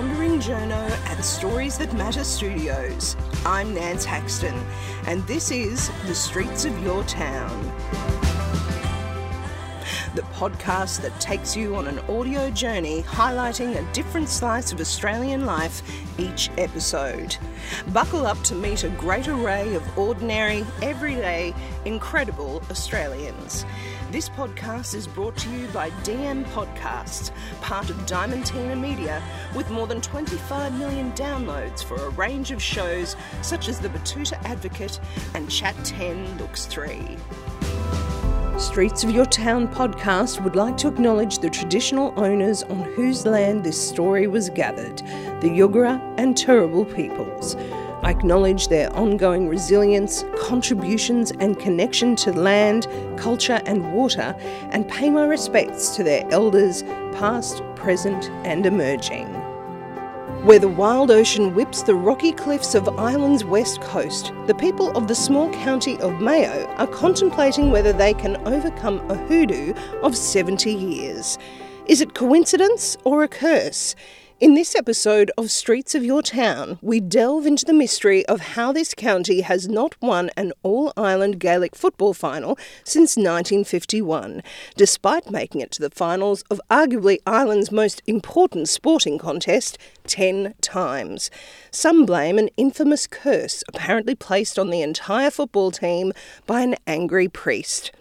Wandering 0.00 0.40
Journo 0.40 0.90
at 1.08 1.22
Stories 1.22 1.76
That 1.76 1.92
Matter 1.92 2.24
Studios. 2.24 3.18
I'm 3.44 3.74
Nance 3.74 4.02
Haxton, 4.02 4.58
and 5.06 5.22
this 5.26 5.50
is 5.50 5.90
The 6.06 6.14
Streets 6.14 6.64
of 6.64 6.82
Your 6.82 7.04
Town. 7.04 7.62
The 10.14 10.22
podcast 10.32 11.02
that 11.02 11.12
takes 11.20 11.54
you 11.54 11.76
on 11.76 11.86
an 11.86 11.98
audio 12.08 12.50
journey 12.50 13.02
highlighting 13.02 13.76
a 13.76 13.92
different 13.92 14.30
slice 14.30 14.72
of 14.72 14.80
Australian 14.80 15.44
life 15.44 15.82
each 16.18 16.48
episode. 16.56 17.36
Buckle 17.88 18.26
up 18.26 18.42
to 18.44 18.54
meet 18.54 18.84
a 18.84 18.88
great 18.88 19.28
array 19.28 19.74
of 19.74 19.98
ordinary, 19.98 20.64
everyday, 20.80 21.54
incredible 21.84 22.62
Australians. 22.70 23.66
This 24.10 24.28
podcast 24.28 24.96
is 24.96 25.06
brought 25.06 25.36
to 25.36 25.48
you 25.50 25.68
by 25.68 25.90
DM 26.02 26.44
Podcasts, 26.46 27.30
part 27.60 27.90
of 27.90 27.96
Diamantina 28.06 28.76
Media, 28.76 29.22
with 29.54 29.70
more 29.70 29.86
than 29.86 30.00
25 30.00 30.76
million 30.76 31.12
downloads 31.12 31.84
for 31.84 31.94
a 31.94 32.08
range 32.10 32.50
of 32.50 32.60
shows 32.60 33.14
such 33.40 33.68
as 33.68 33.78
The 33.78 33.88
Betoota 33.88 34.32
Advocate 34.44 34.98
and 35.34 35.48
Chat 35.48 35.76
10 35.84 36.38
Looks 36.38 36.66
3. 36.66 37.16
Streets 38.58 39.04
of 39.04 39.12
Your 39.12 39.26
Town 39.26 39.68
podcast 39.68 40.42
would 40.42 40.56
like 40.56 40.76
to 40.78 40.88
acknowledge 40.88 41.38
the 41.38 41.48
traditional 41.48 42.12
owners 42.16 42.64
on 42.64 42.82
whose 42.82 43.24
land 43.24 43.62
this 43.62 43.88
story 43.88 44.26
was 44.26 44.50
gathered, 44.50 44.98
the 45.40 45.48
Yugara 45.48 46.00
and 46.18 46.34
Turrbal 46.34 46.92
peoples. 46.96 47.54
I 48.02 48.10
acknowledge 48.10 48.68
their 48.68 48.90
ongoing 48.94 49.46
resilience, 49.46 50.24
contributions, 50.38 51.32
and 51.32 51.58
connection 51.58 52.16
to 52.16 52.32
land, 52.32 52.86
culture, 53.18 53.60
and 53.66 53.92
water, 53.92 54.34
and 54.70 54.88
pay 54.88 55.10
my 55.10 55.26
respects 55.26 55.94
to 55.96 56.02
their 56.02 56.26
elders, 56.30 56.82
past, 57.12 57.62
present, 57.76 58.30
and 58.44 58.64
emerging. 58.64 59.26
Where 60.44 60.58
the 60.58 60.68
wild 60.68 61.10
ocean 61.10 61.54
whips 61.54 61.82
the 61.82 61.94
rocky 61.94 62.32
cliffs 62.32 62.74
of 62.74 62.88
Ireland's 62.98 63.44
west 63.44 63.82
coast, 63.82 64.32
the 64.46 64.54
people 64.54 64.90
of 64.96 65.06
the 65.06 65.14
small 65.14 65.52
county 65.52 65.98
of 65.98 66.22
Mayo 66.22 66.66
are 66.78 66.86
contemplating 66.86 67.70
whether 67.70 67.92
they 67.92 68.14
can 68.14 68.36
overcome 68.48 68.98
a 69.10 69.16
hoodoo 69.16 69.74
of 70.02 70.16
70 70.16 70.72
years. 70.72 71.36
Is 71.84 72.00
it 72.00 72.14
coincidence 72.14 72.96
or 73.04 73.22
a 73.22 73.28
curse? 73.28 73.94
In 74.40 74.54
this 74.54 74.74
episode 74.74 75.30
of 75.36 75.50
Streets 75.50 75.94
of 75.94 76.02
Your 76.02 76.22
Town, 76.22 76.78
we 76.80 76.98
delve 76.98 77.44
into 77.44 77.66
the 77.66 77.74
mystery 77.74 78.24
of 78.24 78.40
how 78.40 78.72
this 78.72 78.94
county 78.94 79.42
has 79.42 79.68
not 79.68 80.00
won 80.00 80.30
an 80.34 80.54
All 80.62 80.94
Ireland 80.96 81.38
Gaelic 81.38 81.76
football 81.76 82.14
final 82.14 82.56
since 82.82 83.18
1951, 83.18 84.42
despite 84.78 85.30
making 85.30 85.60
it 85.60 85.70
to 85.72 85.82
the 85.82 85.90
finals 85.90 86.42
of 86.50 86.58
arguably 86.70 87.18
Ireland's 87.26 87.70
most 87.70 88.00
important 88.06 88.70
sporting 88.70 89.18
contest 89.18 89.76
10 90.06 90.54
times. 90.62 91.30
Some 91.70 92.06
blame 92.06 92.38
an 92.38 92.48
infamous 92.56 93.06
curse 93.06 93.62
apparently 93.68 94.14
placed 94.14 94.58
on 94.58 94.70
the 94.70 94.80
entire 94.80 95.30
football 95.30 95.70
team 95.70 96.14
by 96.46 96.62
an 96.62 96.76
angry 96.86 97.28
priest. 97.28 97.92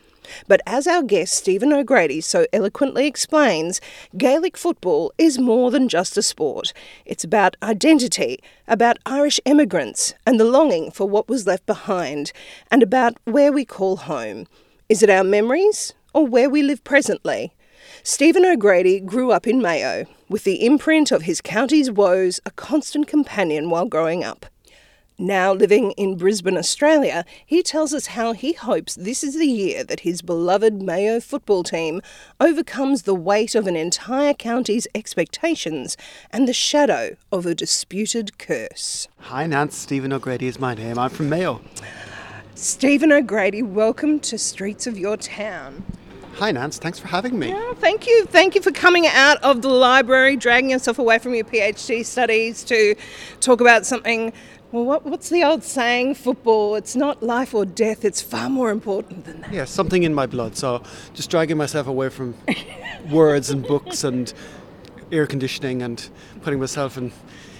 But 0.48 0.62
as 0.66 0.88
our 0.88 1.04
guest 1.04 1.34
Stephen 1.34 1.74
O'Grady 1.74 2.22
so 2.22 2.46
eloquently 2.54 3.08
explains, 3.08 3.82
Gaelic 4.18 4.58
football 4.58 5.12
is 5.18 5.40
more 5.40 5.72
than 5.72 5.90
just 5.90 6.18
a 6.18 6.22
sport. 6.22 6.74
It's 7.06 7.24
about 7.24 7.56
identity, 7.62 8.40
about 8.68 9.00
Irish 9.06 9.40
emigrants 9.46 10.14
and 10.26 10.40
the 10.40 10.46
longing 10.46 10.92
for 10.92 11.08
what 11.08 11.30
was 11.30 11.48
left 11.48 11.66
behind, 11.66 12.32
and 12.72 12.84
about 12.84 13.18
where 13.26 13.52
we 13.52 13.66
call 13.66 13.98
home. 13.98 14.48
Is 14.88 15.04
it 15.04 15.10
our 15.10 15.24
memories 15.24 15.94
or 16.14 16.26
where 16.26 16.50
we 16.50 16.62
live 16.62 16.84
presently? 16.84 17.54
Stephen 18.04 18.46
O'Grady 18.46 19.00
grew 19.00 19.32
up 19.32 19.48
in 19.48 19.62
Mayo, 19.62 20.06
with 20.30 20.44
the 20.44 20.66
imprint 20.66 21.12
of 21.12 21.24
his 21.24 21.42
county's 21.42 21.92
woes 21.92 22.40
a 22.46 22.52
constant 22.52 23.08
companion 23.08 23.70
while 23.70 23.86
growing 23.86 24.24
up. 24.24 24.46
Now 25.22 25.52
living 25.52 25.92
in 25.98 26.16
Brisbane, 26.16 26.58
Australia, 26.58 27.26
he 27.46 27.62
tells 27.62 27.94
us 27.94 28.06
how 28.06 28.32
he 28.32 28.54
hopes 28.54 28.96
this 28.96 29.22
is 29.22 29.38
the 29.38 29.46
year 29.46 29.84
that 29.84 30.00
his 30.00 30.22
beloved 30.22 30.82
Mayo 30.82 31.20
football 31.20 31.62
team 31.62 32.02
overcomes 32.40 33.02
the 33.02 33.14
weight 33.14 33.54
of 33.54 33.68
an 33.68 33.76
entire 33.76 34.34
county's 34.34 34.88
expectations 34.96 35.98
and 36.32 36.48
the 36.48 36.54
shadow 36.54 37.18
of 37.34 37.46
a 37.46 37.54
disputed 37.54 38.38
curse. 38.38 39.10
Hi, 39.18 39.46
Nance. 39.46 39.76
Stephen 39.76 40.14
O'Grady 40.14 40.48
is 40.48 40.58
my 40.58 40.74
name. 40.74 40.98
I'm 40.98 41.10
from 41.10 41.28
Mayo. 41.28 41.60
Stephen 42.56 43.12
O'Grady, 43.12 43.62
welcome 43.62 44.22
to 44.22 44.38
Streets 44.38 44.88
of 44.88 44.98
Your 44.98 45.18
Town. 45.18 45.84
Hi, 46.40 46.52
Nance. 46.52 46.78
Thanks 46.78 46.98
for 46.98 47.10
having 47.10 47.38
me. 47.38 47.50
Yeah, 47.50 47.74
thank 47.74 48.08
you. 48.08 48.26
Thank 48.26 48.56
you 48.56 48.62
for 48.62 48.72
coming 48.72 49.06
out 49.08 49.44
of 49.44 49.62
the 49.62 49.68
library, 49.68 50.38
dragging 50.38 50.70
yourself 50.70 50.98
away 50.98 51.20
from 51.20 51.36
your 51.36 51.44
PhD 51.44 52.06
studies 52.06 52.64
to 52.64 52.96
talk 53.42 53.60
about 53.60 53.86
something 53.86 54.32
well, 54.72 54.86
what, 54.86 55.04
what's 55.04 55.28
the 55.30 55.44
old 55.44 55.64
saying? 55.64 56.16
Football, 56.16 56.76
it's 56.76 56.96
not 56.96 57.22
life 57.22 57.54
or 57.54 57.66
death, 57.66 58.06
it's 58.06 58.22
far 58.22 58.50
more 58.50 58.70
important 58.70 59.26
than 59.26 59.42
that. 59.42 59.52
Yeah, 59.52 59.66
something 59.66 60.04
in 60.04 60.14
my 60.14 60.28
blood. 60.28 60.56
So 60.56 60.82
just 61.14 61.30
dragging 61.30 61.58
myself 61.58 61.88
away 61.88 62.08
from 62.08 62.36
words 63.12 63.50
and 63.50 63.66
books 63.66 64.06
and 64.06 64.32
air 65.12 65.28
conditioning 65.28 65.82
and 65.82 66.10
putting 66.44 66.60
myself 66.60 66.98
in, 66.98 67.12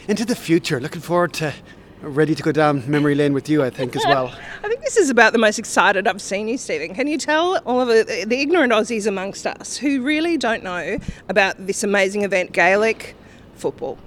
into 0.08 0.24
the 0.24 0.36
future. 0.36 0.80
Looking 0.80 1.02
forward 1.02 1.34
to 1.34 1.54
ready 2.02 2.36
to 2.36 2.44
go 2.44 2.52
down 2.52 2.90
memory 2.90 3.16
lane 3.16 3.34
with 3.34 3.50
you, 3.50 3.64
I 3.64 3.70
think, 3.70 3.96
as 3.96 4.06
well. 4.06 4.28
I 4.64 4.68
think 4.68 4.82
this 4.82 4.98
is 4.98 5.10
about 5.10 5.34
the 5.34 5.40
most 5.40 5.60
excited 5.60 6.08
I've 6.08 6.22
seen 6.22 6.48
you, 6.48 6.58
Stephen. 6.58 6.94
Can 6.96 7.08
you 7.08 7.18
tell 7.18 7.58
all 7.66 7.82
of 7.82 7.88
the, 7.88 8.26
the 8.28 8.40
ignorant 8.40 8.72
Aussies 8.72 9.08
amongst 9.08 9.46
us 9.46 9.78
who 9.78 10.02
really 10.02 10.38
don't 10.38 10.64
know 10.64 10.98
about 11.28 11.56
this 11.66 11.84
amazing 11.84 12.24
event, 12.24 12.52
Gaelic 12.52 13.16
football? 13.56 13.98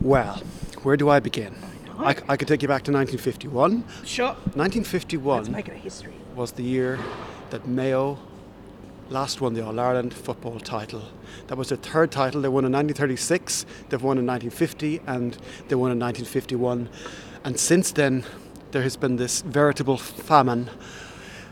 Well, 0.00 0.42
where 0.82 0.96
do 0.96 1.08
I 1.08 1.20
begin? 1.20 1.54
I, 1.98 2.16
I, 2.28 2.36
could 2.36 2.48
take 2.48 2.62
you 2.62 2.68
back 2.68 2.82
to 2.84 2.92
1951. 2.92 3.84
Sure. 4.04 4.28
1951 4.28 5.36
Let's 5.36 5.48
make 5.50 5.68
it 5.68 5.74
a 5.74 5.76
history. 5.76 6.14
was 6.34 6.52
the 6.52 6.64
year 6.64 6.98
that 7.50 7.68
Mayo 7.68 8.18
last 9.12 9.40
won 9.40 9.54
the 9.54 9.64
All 9.64 9.78
Ireland 9.78 10.14
football 10.14 10.58
title. 10.58 11.02
That 11.46 11.58
was 11.58 11.68
their 11.68 11.78
third 11.78 12.10
title. 12.10 12.40
They 12.40 12.48
won 12.48 12.64
in 12.64 12.72
1936, 12.72 13.66
they've 13.88 14.02
won 14.02 14.18
in 14.18 14.26
1950, 14.26 15.00
and 15.06 15.34
they 15.68 15.74
won 15.74 15.92
in 15.92 15.98
1951. 15.98 16.88
And 17.44 17.60
since 17.60 17.92
then, 17.92 18.24
there 18.70 18.82
has 18.82 18.96
been 18.96 19.16
this 19.16 19.42
veritable 19.42 19.98
famine 19.98 20.70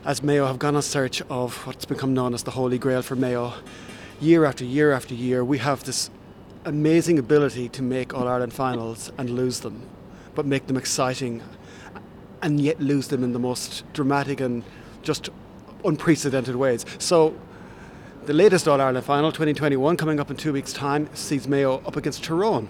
as 0.05 0.23
Mayo 0.23 0.47
have 0.47 0.59
gone 0.59 0.75
on 0.75 0.83
search 0.83 1.21
of 1.29 1.67
what's 1.67 1.85
become 1.85 2.15
known 2.15 2.35
as 2.35 2.43
the 2.45 2.53
Holy 2.53 2.79
Grail 2.79 3.03
for 3.03 3.15
Mayo. 3.15 3.53
Year 4.21 4.45
after 4.45 4.65
year 4.65 4.93
after 4.93 5.15
year, 5.15 5.45
we 5.45 5.59
have 5.59 5.85
this 5.85 6.11
amazing 6.65 7.19
ability 7.19 7.69
to 7.69 7.83
make 7.83 8.15
All 8.15 8.27
Ireland 8.27 8.53
finals 8.53 9.13
and 9.19 9.31
lose 9.31 9.61
them 9.61 9.89
but 10.35 10.47
make 10.47 10.67
them 10.67 10.77
exciting 10.77 11.43
and 12.43 12.61
yet 12.61 12.81
lose 12.81 13.09
them 13.09 13.23
in 13.23 13.33
the 13.33 13.39
most 13.39 13.85
dramatic 13.93 14.41
and 14.41 14.65
just 15.03 15.29
unprecedented 15.85 16.57
ways. 16.57 16.87
So 16.99 17.35
the 18.31 18.37
latest 18.37 18.69
All 18.69 18.81
Ireland 18.81 19.05
final, 19.05 19.33
2021, 19.33 19.97
coming 19.97 20.21
up 20.21 20.31
in 20.31 20.37
two 20.37 20.53
weeks' 20.53 20.73
time, 20.73 21.09
sees 21.15 21.49
Mayo 21.49 21.83
up 21.85 21.97
against 21.97 22.23
Tyrone. 22.23 22.69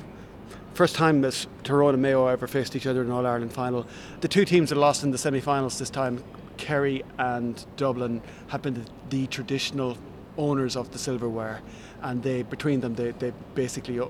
First 0.72 0.94
time 0.94 1.20
that 1.20 1.46
Tyrone 1.64 1.92
and 1.92 2.02
Mayo 2.02 2.28
ever 2.28 2.46
faced 2.46 2.74
each 2.76 2.86
other 2.86 3.02
in 3.02 3.10
All 3.10 3.26
Ireland 3.26 3.52
final. 3.52 3.86
The 4.22 4.28
two 4.28 4.46
teams 4.46 4.70
that 4.70 4.76
lost 4.76 5.02
in 5.02 5.10
the 5.10 5.18
semi 5.18 5.38
finals 5.38 5.78
this 5.78 5.90
time, 5.90 6.24
Kerry 6.56 7.04
and 7.18 7.62
Dublin, 7.76 8.22
have 8.48 8.62
been 8.62 8.72
the, 8.72 8.86
the, 9.10 9.26
traditional 9.26 9.98
owners 10.38 10.76
of 10.76 10.92
the 10.92 10.98
silverware, 10.98 11.60
and 12.00 12.22
they 12.22 12.40
between 12.40 12.80
them 12.80 12.94
they, 12.94 13.10
they 13.10 13.34
basically 13.54 14.00
uh, 14.00 14.06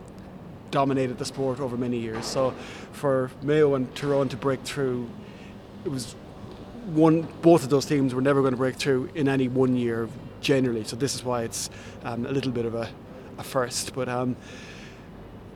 dominated 0.70 1.18
the 1.18 1.24
sport 1.24 1.58
over 1.58 1.76
many 1.76 1.98
years. 1.98 2.26
So 2.26 2.54
for 2.92 3.32
Mayo 3.42 3.74
and 3.74 3.92
Tyrone 3.96 4.28
to 4.28 4.36
break 4.36 4.62
through, 4.62 5.10
it 5.84 5.88
was 5.88 6.14
one. 6.86 7.22
Both 7.42 7.64
of 7.64 7.70
those 7.70 7.86
teams 7.86 8.14
were 8.14 8.22
never 8.22 8.40
going 8.40 8.52
to 8.52 8.56
break 8.56 8.76
through 8.76 9.10
in 9.16 9.28
any 9.28 9.48
one 9.48 9.74
year 9.74 10.08
generally. 10.40 10.84
So 10.84 10.96
this 10.96 11.14
is 11.14 11.24
why 11.24 11.42
it's 11.42 11.70
um, 12.04 12.26
a 12.26 12.30
little 12.30 12.52
bit 12.52 12.66
of 12.66 12.74
a, 12.74 12.88
a 13.38 13.42
first. 13.42 13.94
But 13.94 14.08
um, 14.08 14.36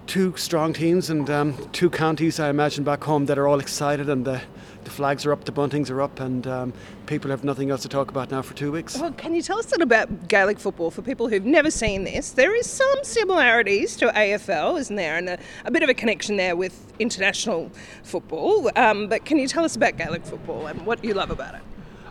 two 0.06 0.37
strong 0.37 0.73
teams 0.73 1.11
and 1.11 1.29
um, 1.31 1.69
two 1.73 1.91
counties, 1.91 2.38
I 2.38 2.50
imagine, 2.50 2.85
back 2.85 3.05
home 3.05 3.26
that 3.26 3.38
are 3.38 3.49
all 3.49 3.61
excited 3.61 4.08
and 4.08 4.25
the 4.25 4.43
the 4.85 4.91
flags 4.91 5.26
are 5.26 5.32
up, 5.32 5.44
the 5.44 5.53
buntings 5.53 5.91
are 5.91 6.00
up, 6.00 6.20
and 6.20 6.47
um, 6.47 6.73
people 7.06 7.31
have 7.31 7.43
nothing 7.43 7.70
else 7.70 7.82
to 7.82 7.88
talk 7.88 8.11
about 8.11 8.31
now 8.31 8.43
for 8.43 8.55
two 8.55 8.70
weeks. 8.70 8.99
Well, 8.99 9.12
can 9.12 9.35
you 9.35 9.43
tell 9.43 9.58
us 9.58 9.67
a 9.67 9.70
little 9.70 9.85
about 9.85 10.29
Gaelic 10.29 10.58
football 10.58 10.91
for 10.91 11.03
people 11.03 11.29
who've 11.29 11.44
never 11.44 11.70
seen 11.70 12.05
this? 12.05 12.32
There 12.32 12.55
is 12.55 12.69
some 12.69 12.99
similarities 13.03 13.97
to 13.97 14.08
AFL, 14.08 14.79
isn't 14.79 14.97
there, 14.97 15.17
and 15.17 15.31
a, 15.31 15.38
a 15.64 15.70
bit 15.70 15.82
of 15.82 15.88
a 15.88 15.94
connection 15.94 16.37
there 16.37 16.55
with 16.55 16.93
international 16.99 17.70
football. 18.03 18.70
Um, 18.76 19.08
but 19.08 19.25
can 19.25 19.38
you 19.38 19.49
tell 19.49 19.64
us 19.64 19.75
about 19.75 19.97
Gaelic 19.97 20.25
football 20.25 20.67
and 20.67 20.85
what 20.87 21.03
you 21.03 21.14
love 21.14 21.31
about 21.31 21.55
it? 21.55 21.62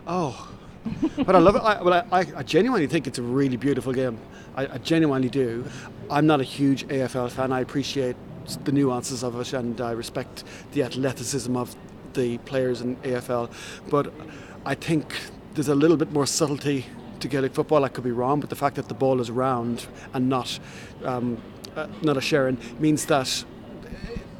Oh, 0.06 0.50
but 1.16 1.34
I 1.34 1.38
love 1.38 1.56
it. 1.56 1.62
I, 1.62 1.82
well, 1.82 2.06
I, 2.12 2.26
I, 2.36 2.42
genuinely 2.42 2.86
think 2.86 3.06
it's 3.06 3.18
a 3.18 3.22
really 3.22 3.56
beautiful 3.56 3.92
game. 3.92 4.18
I, 4.56 4.66
I 4.66 4.78
genuinely 4.78 5.28
do. 5.28 5.64
I'm 6.10 6.26
not 6.26 6.40
a 6.40 6.44
huge 6.44 6.86
AFL 6.88 7.30
fan. 7.30 7.52
I 7.52 7.60
appreciate 7.60 8.16
the 8.64 8.72
nuances 8.72 9.22
of 9.22 9.40
it 9.40 9.52
and 9.52 9.80
I 9.80 9.92
respect 9.92 10.44
the 10.72 10.82
athleticism 10.82 11.56
of 11.56 11.74
the 12.12 12.38
players 12.38 12.80
in 12.80 12.96
AFL. 12.96 13.50
But 13.88 14.12
I 14.66 14.74
think 14.74 15.14
there's 15.54 15.68
a 15.68 15.74
little 15.74 15.96
bit 15.96 16.12
more 16.12 16.26
subtlety 16.26 16.86
to 17.20 17.28
Gaelic 17.28 17.54
football. 17.54 17.84
I 17.84 17.88
could 17.88 18.04
be 18.04 18.12
wrong, 18.12 18.40
but 18.40 18.50
the 18.50 18.56
fact 18.56 18.76
that 18.76 18.88
the 18.88 18.94
ball 18.94 19.20
is 19.20 19.30
round 19.30 19.86
and 20.12 20.28
not 20.28 20.58
um, 21.04 21.38
uh, 21.76 21.88
not 22.02 22.16
a 22.16 22.20
Sherrin 22.20 22.56
means 22.78 23.06
that 23.06 23.44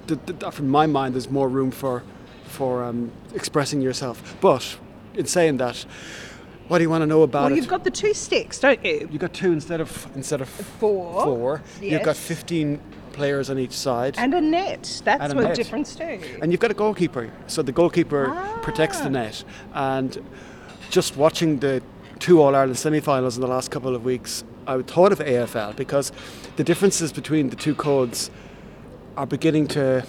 th- 0.07 0.21
th- 0.27 0.55
from 0.55 0.69
my 0.69 0.87
mind, 0.87 1.15
there's 1.15 1.31
more 1.31 1.49
room 1.49 1.71
for 1.71 2.03
for 2.45 2.85
um, 2.85 3.11
expressing 3.35 3.81
yourself. 3.81 4.37
But 4.41 4.79
in 5.15 5.27
saying 5.27 5.57
that, 5.59 5.85
what 6.69 6.79
do 6.79 6.85
you 6.85 6.91
want 6.91 7.03
to 7.03 7.07
know 7.07 7.23
about 7.23 7.45
Well, 7.45 7.53
it? 7.53 7.57
you've 7.57 7.69
got 7.69 7.85
the 7.85 7.91
two 7.91 8.15
sticks, 8.15 8.59
don't 8.59 8.83
you? 8.85 9.09
You've 9.11 9.19
got 9.21 9.33
two 9.33 9.53
instead 9.53 9.81
of 9.81 10.07
instead 10.15 10.41
of 10.41 10.49
Four. 10.49 11.25
Four. 11.25 11.63
Yes. 11.81 11.93
You've 11.93 12.03
got 12.03 12.17
15 12.17 12.81
players 13.13 13.49
on 13.51 13.59
each 13.59 13.73
side. 13.73 14.15
And 14.19 14.35
a 14.35 14.41
net. 14.41 15.03
That's 15.05 15.33
a 15.33 15.37
what 15.37 15.45
net. 15.45 15.55
difference 15.57 15.95
too. 15.95 16.19
And 16.43 16.51
you've 16.51 16.61
got 16.61 16.71
a 16.71 16.75
goalkeeper. 16.75 17.31
So 17.47 17.63
the 17.63 17.73
goalkeeper 17.73 18.35
protects 18.63 18.99
the 19.01 19.07
Ah. 19.07 19.21
net. 19.21 19.45
And 19.75 20.19
just 20.91 21.17
watching 21.17 21.59
the 21.61 21.83
two 22.19 22.41
All 22.43 22.55
Ireland 22.55 22.79
semi 22.79 23.01
finals 23.01 23.37
in 23.37 23.41
the 23.43 23.47
last 23.49 23.71
couple 23.71 23.95
of 23.95 24.05
weeks, 24.05 24.43
I 24.67 24.81
thought 24.83 25.13
of 25.13 25.21
AFL 25.21 25.75
because 25.77 26.11
the 26.57 26.65
differences 26.65 27.13
between 27.13 27.51
the 27.51 27.57
two 27.57 27.75
codes 27.75 28.31
are 29.17 29.27
beginning 29.27 29.69
to 29.69 30.03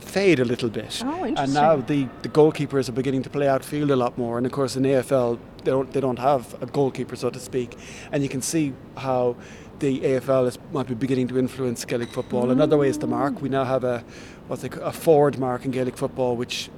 fade 0.00 0.40
a 0.40 0.44
little 0.44 0.68
bit. 0.68 1.00
Oh, 1.04 1.22
and 1.24 1.54
now 1.54 1.76
the, 1.76 2.08
the 2.22 2.28
goalkeepers 2.28 2.88
are 2.88 2.92
beginning 2.92 3.22
to 3.22 3.30
play 3.30 3.46
outfield 3.46 3.90
a 3.90 3.96
lot 3.96 4.18
more. 4.18 4.36
And 4.38 4.44
of 4.46 4.52
course, 4.52 4.74
in 4.76 4.82
AFL, 4.82 5.38
they 5.64 5.70
don't, 5.70 5.92
they 5.92 6.00
don't 6.00 6.18
have 6.18 6.60
a 6.62 6.66
goalkeeper, 6.66 7.16
so 7.16 7.30
to 7.30 7.38
speak. 7.38 7.76
And 8.12 8.22
you 8.22 8.28
can 8.28 8.42
see 8.42 8.72
how 8.96 9.36
the 9.80 10.00
AFL 10.00 10.48
is, 10.48 10.58
might 10.72 10.86
be 10.86 10.94
beginning 10.94 11.28
to 11.28 11.38
influence 11.38 11.84
Gaelic 11.84 12.10
football. 12.12 12.50
Another 12.50 12.76
way 12.76 12.88
is 12.88 12.98
the 12.98 13.06
mark. 13.06 13.40
We 13.40 13.48
now 13.48 13.64
have 13.64 13.84
a 13.84 14.04
what 14.48 14.60
they 14.60 14.68
ca- 14.68 14.80
a 14.80 14.92
forward 14.92 15.38
mark 15.38 15.64
in 15.64 15.70
Gaelic 15.70 15.96
football, 15.96 16.36
which 16.36 16.70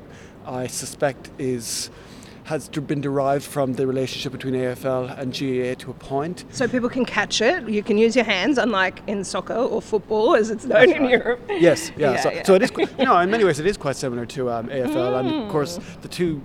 I 0.46 0.66
suspect 0.66 1.30
is 1.38 1.90
has 2.44 2.68
been 2.68 3.00
derived 3.00 3.44
from 3.44 3.74
the 3.74 3.86
relationship 3.86 4.32
between 4.32 4.54
AFL 4.54 5.16
and 5.16 5.32
GAA 5.32 5.80
to 5.84 5.90
a 5.90 5.94
point. 5.94 6.44
So 6.50 6.66
people 6.66 6.88
can 6.88 7.04
catch 7.04 7.40
it. 7.40 7.68
You 7.68 7.82
can 7.82 7.96
use 7.96 8.16
your 8.16 8.24
hands, 8.24 8.58
unlike 8.58 9.00
in 9.06 9.22
soccer 9.22 9.54
or 9.54 9.80
football, 9.80 10.34
as 10.34 10.50
it's 10.50 10.64
known 10.64 10.90
in 10.90 11.08
Europe. 11.08 11.40
Yes, 11.48 11.92
yeah. 11.96 12.12
Yeah, 12.12 12.20
so, 12.20 12.32
yeah. 12.32 12.42
so 12.42 12.54
it 12.54 12.62
is, 12.62 12.72
you 12.98 13.04
know, 13.04 13.16
in 13.18 13.30
many 13.30 13.44
ways, 13.44 13.60
it 13.60 13.66
is 13.66 13.76
quite 13.76 13.96
similar 13.96 14.26
to 14.26 14.50
um, 14.50 14.68
AFL, 14.68 15.20
and 15.20 15.44
of 15.44 15.50
course, 15.50 15.78
the 16.02 16.08
two 16.08 16.42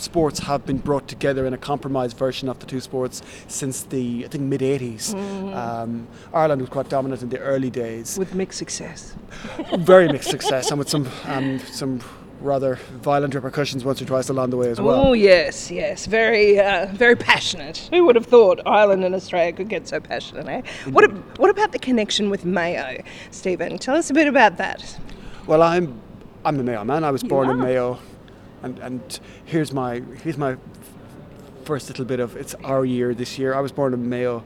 sports 0.00 0.40
have 0.40 0.64
been 0.66 0.78
brought 0.78 1.08
together 1.08 1.46
in 1.46 1.54
a 1.54 1.58
compromised 1.58 2.16
version 2.16 2.48
of 2.48 2.58
the 2.58 2.66
two 2.66 2.80
sports 2.80 3.22
since 3.48 3.82
the 3.82 4.24
I 4.24 4.28
think 4.28 4.44
mid 4.44 4.60
'80s. 4.60 5.14
Um, 5.54 6.06
Ireland 6.32 6.60
was 6.60 6.70
quite 6.70 6.88
dominant 6.88 7.22
in 7.22 7.28
the 7.28 7.38
early 7.38 7.70
days, 7.70 8.18
With 8.18 8.34
mixed 8.34 8.58
success. 8.58 9.14
very 9.78 10.08
mixed 10.08 10.30
success, 10.30 10.70
and 10.70 10.78
with 10.78 10.88
some 10.88 11.08
um, 11.26 11.58
some 11.60 12.00
rather 12.40 12.76
violent 13.02 13.34
repercussions 13.34 13.84
once 13.84 14.00
or 14.00 14.06
twice 14.06 14.28
along 14.30 14.50
the 14.50 14.56
way 14.56 14.70
as 14.70 14.80
well. 14.80 15.08
Oh 15.08 15.12
yes, 15.12 15.70
yes, 15.70 16.06
very, 16.06 16.58
uh, 16.58 16.86
very 16.92 17.16
passionate. 17.16 17.88
Who 17.92 18.06
would 18.06 18.16
have 18.16 18.26
thought 18.26 18.60
Ireland 18.66 19.04
and 19.04 19.14
Australia 19.14 19.52
could 19.52 19.68
get 19.68 19.86
so 19.86 20.00
passionate? 20.00 20.48
Eh? 20.48 20.62
What, 20.90 21.04
ab- 21.04 21.38
what 21.38 21.50
about 21.50 21.72
the 21.72 21.78
connection 21.78 22.30
with 22.30 22.44
Mayo, 22.44 23.02
Stephen? 23.30 23.78
Tell 23.78 23.96
us 23.96 24.10
a 24.10 24.14
bit 24.14 24.26
about 24.26 24.56
that. 24.56 24.98
Well, 25.46 25.62
I'm 25.62 26.00
I'm 26.44 26.58
a 26.58 26.62
Mayo 26.62 26.84
man. 26.84 27.04
I 27.04 27.10
was 27.10 27.22
born 27.22 27.50
in. 27.50 27.58
Mayo, 27.58 27.98
and 28.62 28.78
and 28.78 29.20
here's 29.44 29.72
my 29.72 30.00
here's 30.22 30.38
my 30.38 30.56
first 31.64 31.88
little 31.88 32.04
bit 32.04 32.20
of 32.20 32.36
it's 32.36 32.54
our 32.64 32.84
year 32.84 33.14
this 33.14 33.38
year. 33.38 33.54
I 33.54 33.60
was 33.60 33.72
born 33.72 33.94
in 33.94 34.08
Mayo 34.08 34.42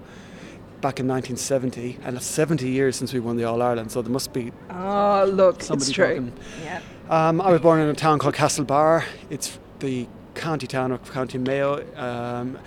back 0.80 1.00
in 1.00 1.08
1970, 1.08 1.98
and 2.04 2.16
it's 2.16 2.26
70 2.26 2.68
years 2.68 2.96
since 2.96 3.14
we 3.14 3.20
won 3.20 3.36
the 3.38 3.44
All 3.44 3.62
Ireland. 3.62 3.90
So 3.90 4.02
there 4.02 4.12
must 4.12 4.32
be. 4.32 4.52
Oh, 4.70 5.24
look, 5.32 5.62
it's 5.70 5.90
true. 5.90 6.30
Yeah. 6.62 6.80
Um, 7.08 7.40
I 7.40 7.50
was 7.50 7.60
born 7.60 7.80
in 7.80 7.88
a 7.88 7.94
town 7.94 8.18
called 8.18 8.34
Castlebar. 8.34 9.04
It's 9.30 9.58
the 9.78 10.06
county 10.34 10.66
town 10.66 10.92
of 10.92 11.10
County 11.12 11.38
Mayo. 11.38 11.84
Um, 11.96 12.58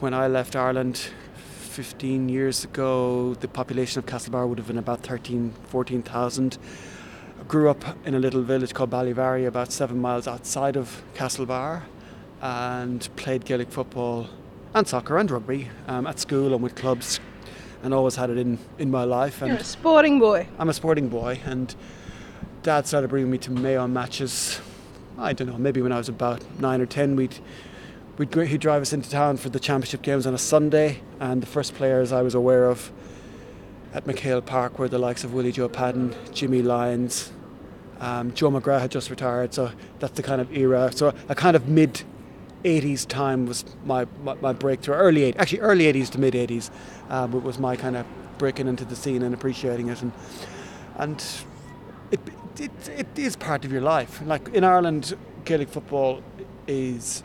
when 0.00 0.14
I 0.14 0.26
left 0.28 0.56
Ireland 0.56 0.96
15 1.36 2.28
years 2.28 2.64
ago, 2.64 3.34
the 3.34 3.48
population 3.48 3.98
of 3.98 4.06
Castlebar 4.06 4.48
would 4.48 4.58
have 4.58 4.66
been 4.66 4.78
about 4.78 5.02
13, 5.02 5.52
14,000. 5.68 6.56
Grew 7.50 7.68
up 7.68 7.84
in 8.06 8.14
a 8.14 8.18
little 8.20 8.42
village 8.42 8.72
called 8.72 8.90
Ballyvary, 8.90 9.44
about 9.44 9.72
seven 9.72 10.00
miles 10.00 10.28
outside 10.28 10.76
of 10.76 11.02
Castlebar, 11.14 11.82
and 12.40 13.08
played 13.16 13.44
Gaelic 13.44 13.72
football 13.72 14.28
and 14.72 14.86
soccer 14.86 15.18
and 15.18 15.28
rugby 15.28 15.68
um, 15.88 16.06
at 16.06 16.20
school 16.20 16.54
and 16.54 16.62
with 16.62 16.76
clubs, 16.76 17.18
and 17.82 17.92
always 17.92 18.14
had 18.14 18.30
it 18.30 18.38
in, 18.38 18.56
in 18.78 18.88
my 18.88 19.02
life. 19.02 19.42
And 19.42 19.50
You're 19.50 19.58
a 19.62 19.64
sporting 19.64 20.20
boy. 20.20 20.46
I'm 20.60 20.68
a 20.68 20.72
sporting 20.72 21.08
boy, 21.08 21.40
and 21.44 21.74
Dad 22.62 22.86
started 22.86 23.08
bringing 23.08 23.32
me 23.32 23.38
to 23.38 23.50
Mayo 23.50 23.88
matches. 23.88 24.60
I 25.18 25.32
don't 25.32 25.48
know, 25.48 25.58
maybe 25.58 25.82
when 25.82 25.90
I 25.90 25.98
was 25.98 26.08
about 26.08 26.44
nine 26.60 26.80
or 26.80 26.86
ten, 26.86 27.16
we'd 27.16 27.36
we'd 28.16 28.32
he'd 28.32 28.60
drive 28.60 28.80
us 28.80 28.92
into 28.92 29.10
town 29.10 29.38
for 29.38 29.48
the 29.48 29.58
championship 29.58 30.02
games 30.02 30.24
on 30.24 30.34
a 30.34 30.38
Sunday, 30.38 31.00
and 31.18 31.42
the 31.42 31.48
first 31.48 31.74
players 31.74 32.12
I 32.12 32.22
was 32.22 32.36
aware 32.36 32.66
of 32.70 32.92
at 33.92 34.04
McHale 34.04 34.46
Park 34.46 34.78
were 34.78 34.86
the 34.86 35.00
likes 35.00 35.24
of 35.24 35.34
Willie 35.34 35.50
Joe 35.50 35.68
Padden, 35.68 36.14
Jimmy 36.32 36.62
Lyons, 36.62 37.32
um, 38.00 38.32
Joe 38.34 38.50
McGrath 38.50 38.80
had 38.80 38.90
just 38.90 39.10
retired, 39.10 39.54
so 39.54 39.70
that's 39.98 40.14
the 40.14 40.22
kind 40.22 40.40
of 40.40 40.56
era. 40.56 40.90
So 40.94 41.14
a 41.28 41.34
kind 41.34 41.54
of 41.54 41.68
mid 41.68 42.02
80s 42.64 43.06
time 43.06 43.46
was 43.46 43.64
my, 43.84 44.06
my, 44.22 44.34
my 44.34 44.52
breakthrough. 44.52 44.94
Early 44.96 45.32
80s, 45.32 45.36
actually 45.38 45.60
early 45.60 45.92
80s 45.92 46.10
to 46.10 46.20
mid 46.20 46.34
80s, 46.34 46.70
um, 47.08 47.42
was 47.42 47.58
my 47.58 47.76
kind 47.76 47.96
of 47.96 48.06
breaking 48.38 48.66
into 48.66 48.84
the 48.84 48.96
scene 48.96 49.22
and 49.22 49.34
appreciating 49.34 49.88
it, 49.88 50.00
and 50.02 50.12
and 50.96 51.24
it, 52.10 52.20
it 52.58 52.88
it 52.88 53.18
is 53.18 53.36
part 53.36 53.64
of 53.64 53.72
your 53.72 53.82
life. 53.82 54.20
Like 54.24 54.48
in 54.48 54.64
Ireland, 54.64 55.16
Gaelic 55.44 55.68
football 55.68 56.22
is 56.66 57.22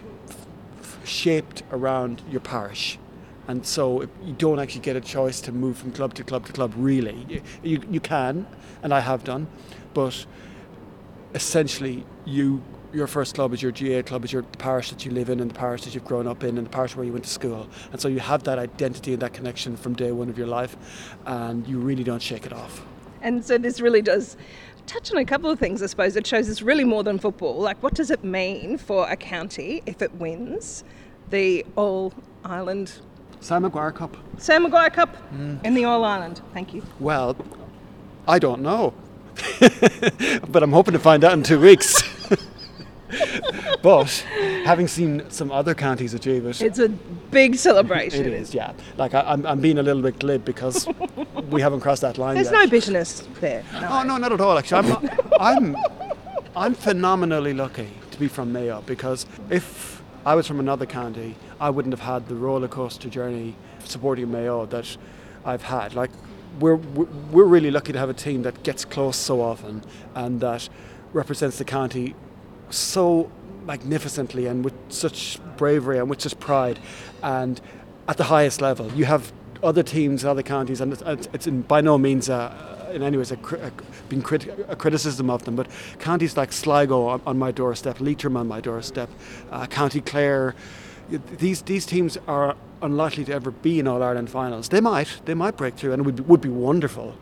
shaped 1.06 1.64
around 1.72 2.22
your 2.30 2.42
parish. 2.42 3.00
And 3.48 3.66
so 3.66 4.02
you 4.24 4.34
don't 4.34 4.60
actually 4.60 4.82
get 4.82 4.96
a 4.96 5.02
choice 5.02 5.40
to 5.42 5.52
move 5.52 5.78
from 5.78 5.92
club 5.92 6.16
to 6.16 6.24
club 6.24 6.48
to 6.48 6.54
club, 6.54 6.74
really. 6.76 7.26
You, 7.30 7.42
you, 7.64 7.82
you 7.92 8.00
can, 8.00 8.48
and 8.82 8.92
I 8.92 9.02
have 9.02 9.24
done, 9.24 9.48
but 9.94 10.26
essentially 11.36 12.04
you 12.26 12.64
your 12.94 13.08
first 13.08 13.36
club 13.36 13.54
is 13.54 13.62
your 13.62 13.74
GA 13.74 14.02
club, 14.04 14.24
is 14.24 14.32
your 14.32 14.44
the 14.44 14.58
parish 14.58 14.90
that 14.90 15.06
you 15.06 15.12
live 15.12 15.30
in 15.30 15.42
and 15.42 15.52
the 15.52 15.56
parish 15.56 15.82
that 15.84 15.94
you've 15.94 16.06
grown 16.06 16.28
up 16.28 16.46
in 16.46 16.58
and 16.58 16.66
the 16.66 16.72
parish 16.72 16.96
where 16.96 17.06
you 17.06 17.12
went 17.12 17.26
to 17.26 17.30
school. 17.30 17.68
And 17.92 18.00
so 18.00 18.08
you 18.08 18.20
have 18.22 18.44
that 18.44 18.58
identity 18.58 19.12
and 19.12 19.22
that 19.22 19.34
connection 19.34 19.76
from 19.76 19.96
day 19.96 20.14
one 20.14 20.30
of 20.30 20.38
your 20.38 20.48
life, 20.48 20.78
and 21.26 21.68
you 21.68 21.78
really 21.78 22.06
don't 22.06 22.22
shake 22.22 22.46
it 22.46 22.54
off. 22.54 22.86
And 23.22 23.44
so 23.44 23.58
this 23.58 23.82
really 23.82 24.02
does 24.02 24.38
touch 24.86 25.12
on 25.12 25.18
a 25.18 25.26
couple 25.26 25.50
of 25.50 25.60
things, 25.60 25.84
I 25.84 25.88
suppose. 25.88 26.16
It 26.16 26.26
shows 26.26 26.48
it's 26.48 26.62
really 26.62 26.86
more 26.86 27.04
than 27.04 27.20
football. 27.20 27.60
Like, 27.60 27.84
what 27.84 27.96
does 27.96 28.12
it 28.12 28.24
mean 28.24 28.78
for 28.78 29.10
a 29.10 29.18
county 29.18 29.84
if 29.86 30.02
it 30.02 30.14
wins 30.16 30.86
the 31.32 31.66
All 31.76 32.14
Ireland 32.46 32.94
Sam 33.42 33.64
Maguire 33.64 33.92
Cup. 33.92 34.16
Sam 34.38 34.64
Maguire 34.64 34.90
Cup 34.90 35.18
Mm. 35.34 35.66
in 35.66 35.74
the 35.74 35.84
All 35.84 36.06
Ireland? 36.06 36.42
Thank 36.54 36.74
you. 36.74 36.82
Well, 37.00 37.36
I 38.26 38.40
don't 38.40 38.62
know. 38.62 38.94
but 40.50 40.64
I'm 40.64 40.72
hoping 40.72 40.94
to 40.94 41.00
find 41.00 41.24
out 41.24 41.34
in 41.34 41.44
two 41.44 41.60
weeks. 41.60 42.04
but 43.82 44.10
having 44.66 44.88
seen 44.88 45.24
some 45.30 45.52
other 45.52 45.74
counties 45.76 46.14
achieve 46.14 46.46
it, 46.46 46.62
It's 46.62 46.80
a 46.80 46.90
big 46.90 47.56
celebration. 47.56 48.26
it 48.26 48.34
is, 48.34 48.54
yeah. 48.54 48.74
Like 48.98 49.14
I, 49.14 49.22
I'm, 49.22 49.46
I'm 49.46 49.60
being 49.62 49.78
a 49.78 49.84
little 49.84 50.02
bit 50.02 50.20
glib 50.20 50.44
because 50.46 50.88
we 51.50 51.62
haven't 51.62 51.82
crossed 51.82 52.02
that 52.02 52.18
line 52.18 52.36
There's 52.36 52.52
yet. 52.52 52.64
no 52.64 52.68
bitterness 52.68 53.28
there. 53.40 53.64
No. 53.74 53.88
Oh 53.92 54.04
no, 54.04 54.18
not 54.18 54.32
at 54.32 54.42
all. 54.42 54.58
Actually, 54.58 54.92
I'm, 54.92 55.10
I'm, 55.40 55.78
I'm 56.56 56.74
phenomenally 56.74 57.54
lucky 57.54 57.90
to 58.12 58.20
be 58.20 58.28
from 58.28 58.52
Mayo 58.52 58.82
because 58.86 59.26
if 59.50 60.02
I 60.26 60.34
was 60.36 60.48
from 60.48 60.60
another 60.60 60.86
county, 60.86 61.36
I 61.60 61.70
wouldn't 61.70 61.94
have 61.94 62.02
had 62.02 62.28
the 62.28 62.36
roller 62.36 62.68
coaster 62.68 63.10
journey 63.10 63.56
supporting 63.84 64.32
Mayo 64.32 64.66
that 64.68 64.98
I've 65.46 65.62
had. 65.62 65.94
Like, 65.94 66.10
we're 66.60 66.76
we're 66.76 67.46
really 67.46 67.72
lucky 67.72 67.94
to 67.94 68.00
have 68.00 68.10
a 68.10 68.14
team 68.14 68.44
that 68.44 68.64
gets 68.64 68.86
close 68.86 69.18
so 69.18 69.42
often 69.42 69.84
and 70.14 70.42
that 70.42 70.70
represents 71.14 71.58
the 71.58 71.66
county 71.66 72.16
so 72.70 73.30
magnificently 73.66 74.46
and 74.48 74.64
with 74.64 74.74
such 74.90 75.40
bravery 75.58 75.98
and 75.98 76.10
with 76.10 76.22
such 76.22 76.40
pride 76.40 76.80
and 77.24 77.62
at 78.08 78.18
the 78.18 78.26
highest 78.26 78.62
level. 78.62 78.92
You 78.94 79.06
have 79.06 79.32
other 79.64 79.84
teams 79.84 80.24
other 80.26 80.44
counties, 80.44 80.82
and 80.82 80.94
it's, 80.94 81.28
it's 81.34 81.48
in, 81.48 81.62
by 81.62 81.82
no 81.82 81.98
means 81.98 82.30
a, 82.30 82.92
in 82.94 83.02
any 83.02 83.18
ways 83.18 83.32
a, 83.32 83.36
a, 83.36 83.72
being 84.10 84.22
crit- 84.22 84.48
a 84.68 84.76
criticism 84.76 85.30
of 85.30 85.44
them, 85.46 85.56
but 85.56 85.68
counties 86.00 86.38
like 86.38 86.52
Sligo 86.52 87.08
on, 87.08 87.22
on 87.26 87.38
my 87.38 87.52
doorstep, 87.52 88.00
Leitrim 88.00 88.38
on 88.38 88.48
my 88.48 88.62
doorstep, 88.62 89.10
uh, 89.52 89.66
County 89.66 90.02
Clare, 90.02 90.56
these 91.10 91.62
these 91.62 91.86
teams 91.86 92.18
are 92.28 92.56
unlikely 92.82 93.26
to 93.26 93.34
ever 93.34 93.52
be 93.52 93.80
in 93.80 93.88
All 93.88 94.02
Ireland 94.02 94.30
finals. 94.30 94.70
They 94.70 94.82
might, 94.82 95.22
they 95.26 95.34
might 95.34 95.58
break 95.58 95.76
through, 95.76 95.94
and 95.94 96.02
it 96.02 96.06
would 96.06 96.16
be, 96.16 96.24
would 96.24 96.42
be 96.42 96.50
wonderful, 96.50 97.16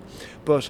but 0.46 0.70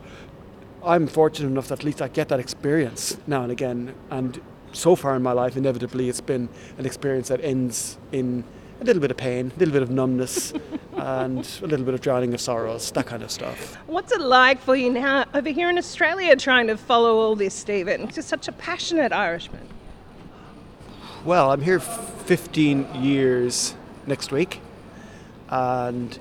I'm 0.86 1.08
fortunate 1.08 1.48
enough 1.48 1.70
that 1.70 1.80
at 1.80 1.86
least 1.86 2.02
I 2.02 2.08
get 2.10 2.30
that 2.30 2.40
experience 2.40 3.18
now 3.26 3.44
and 3.44 3.52
again. 3.52 3.96
And 4.12 4.42
so 4.74 4.96
far 4.96 5.16
in 5.16 5.24
my 5.24 5.32
life, 5.32 5.56
inevitably, 5.56 6.10
it's 6.10 6.22
been 6.22 6.50
an 6.78 6.86
experience 6.86 7.30
that 7.30 7.42
ends 7.42 7.98
in 8.12 8.44
a 8.82 8.84
little 8.84 9.02
bit 9.02 9.12
of 9.12 9.18
pain, 9.18 9.52
a 9.56 9.60
little 9.60 9.72
bit 9.72 9.82
of 9.82 9.90
numbness, 9.90 10.52
and 10.94 11.60
a 11.62 11.68
little 11.68 11.86
bit 11.86 11.94
of 11.94 12.02
drowning 12.02 12.34
of 12.34 12.42
sorrows, 12.42 12.92
that 12.92 13.06
kind 13.06 13.24
of 13.24 13.32
stuff. 13.32 13.76
What's 13.88 14.12
it 14.12 14.22
like 14.22 14.62
for 14.62 14.76
you 14.76 14.90
now 14.90 15.26
over 15.34 15.50
here 15.50 15.70
in 15.70 15.78
Australia 15.78 16.36
trying 16.36 16.68
to 16.68 16.76
follow 16.76 17.18
all 17.18 17.36
this, 17.36 17.54
Stephen? 17.54 18.10
Just 18.10 18.28
such 18.28 18.48
a 18.48 18.52
passionate 18.52 19.14
Irishman. 19.14 19.68
Well, 21.26 21.52
I'm 21.52 21.62
here 21.62 21.80
15 21.80 22.96
years 22.96 23.76
next 24.06 24.34
week, 24.34 24.60
and 25.48 26.14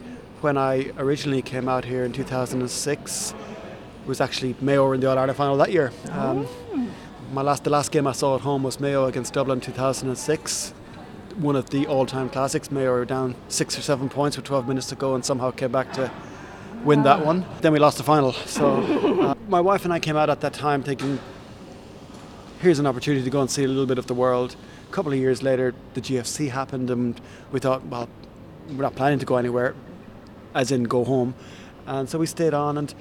when 0.42 0.56
I 0.56 0.92
originally 0.97 1.42
came 1.42 1.68
out 1.68 1.85
here 1.85 2.04
in 2.04 2.12
2006, 2.12 3.35
was 4.06 4.21
actually 4.21 4.54
Mayo 4.61 4.92
in 4.92 5.00
the 5.00 5.11
All 5.11 5.18
Ireland 5.18 5.37
final 5.37 5.56
that 5.56 5.73
year. 5.73 5.90
Um, 6.12 6.47
my 7.32 7.42
last, 7.42 7.64
the 7.64 7.71
last 7.71 7.90
game 7.90 8.06
I 8.06 8.12
saw 8.12 8.37
at 8.37 8.42
home 8.42 8.62
was 8.62 8.78
Mayo 8.78 9.06
against 9.06 9.32
Dublin 9.35 9.61
2006. 9.61 10.71
One 11.37 11.56
of 11.56 11.71
the 11.71 11.85
all-time 11.88 12.28
classics. 12.30 12.71
Mayo 12.71 12.92
were 12.92 13.04
down 13.04 13.35
six 13.49 13.76
or 13.76 13.82
seven 13.82 14.09
points 14.09 14.37
with 14.37 14.47
12 14.47 14.68
minutes 14.68 14.87
to 14.90 14.94
go 14.94 15.16
and 15.16 15.25
somehow 15.25 15.50
came 15.50 15.73
back 15.73 15.92
to 15.94 16.12
win 16.85 17.02
that 17.02 17.26
one. 17.26 17.44
Then 17.61 17.73
we 17.73 17.80
lost 17.80 17.97
the 17.97 18.04
final. 18.04 18.35
So 18.35 18.76
uh, 19.21 19.35
my 19.49 19.61
wife 19.61 19.82
and 19.82 19.92
I 19.92 19.99
came 19.99 20.16
out 20.16 20.30
at 20.30 20.42
that 20.42 20.52
time 20.52 20.85
thinking, 20.85 21.18
here's 22.61 22.78
an 22.78 22.87
opportunity 22.87 23.25
to 23.25 23.30
go 23.30 23.40
and 23.40 23.50
see 23.50 23.64
a 23.64 23.68
little 23.68 23.87
bit 23.87 23.99
of 23.99 24.06
the 24.06 24.14
world. 24.14 24.54
A 24.92 24.94
couple 24.94 25.11
of 25.11 25.18
years 25.18 25.42
later, 25.42 25.75
the 25.94 26.02
GFC 26.02 26.50
happened, 26.50 26.90
and 26.90 27.18
we 27.50 27.61
thought, 27.61 27.82
well, 27.87 28.11
we're 28.68 28.82
not 28.82 28.94
planning 28.94 29.18
to 29.20 29.25
go 29.25 29.37
anywhere, 29.37 29.75
as 30.54 30.70
in 30.70 30.82
go 30.82 31.02
home. 31.02 31.34
And 31.87 32.11
so 32.11 32.18
we 32.18 32.26
stayed 32.26 32.52
on 32.52 32.76
and 32.76 32.94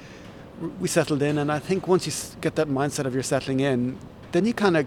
we 0.79 0.87
settled 0.87 1.21
in. 1.21 1.37
And 1.37 1.51
I 1.51 1.59
think 1.59 1.89
once 1.89 2.05
you 2.07 2.13
get 2.39 2.55
that 2.55 2.69
mindset 2.69 3.03
of 3.03 3.13
you're 3.13 3.23
settling 3.23 3.59
in, 3.59 3.97
then 4.31 4.45
you 4.45 4.53
kind 4.53 4.77
of 4.77 4.85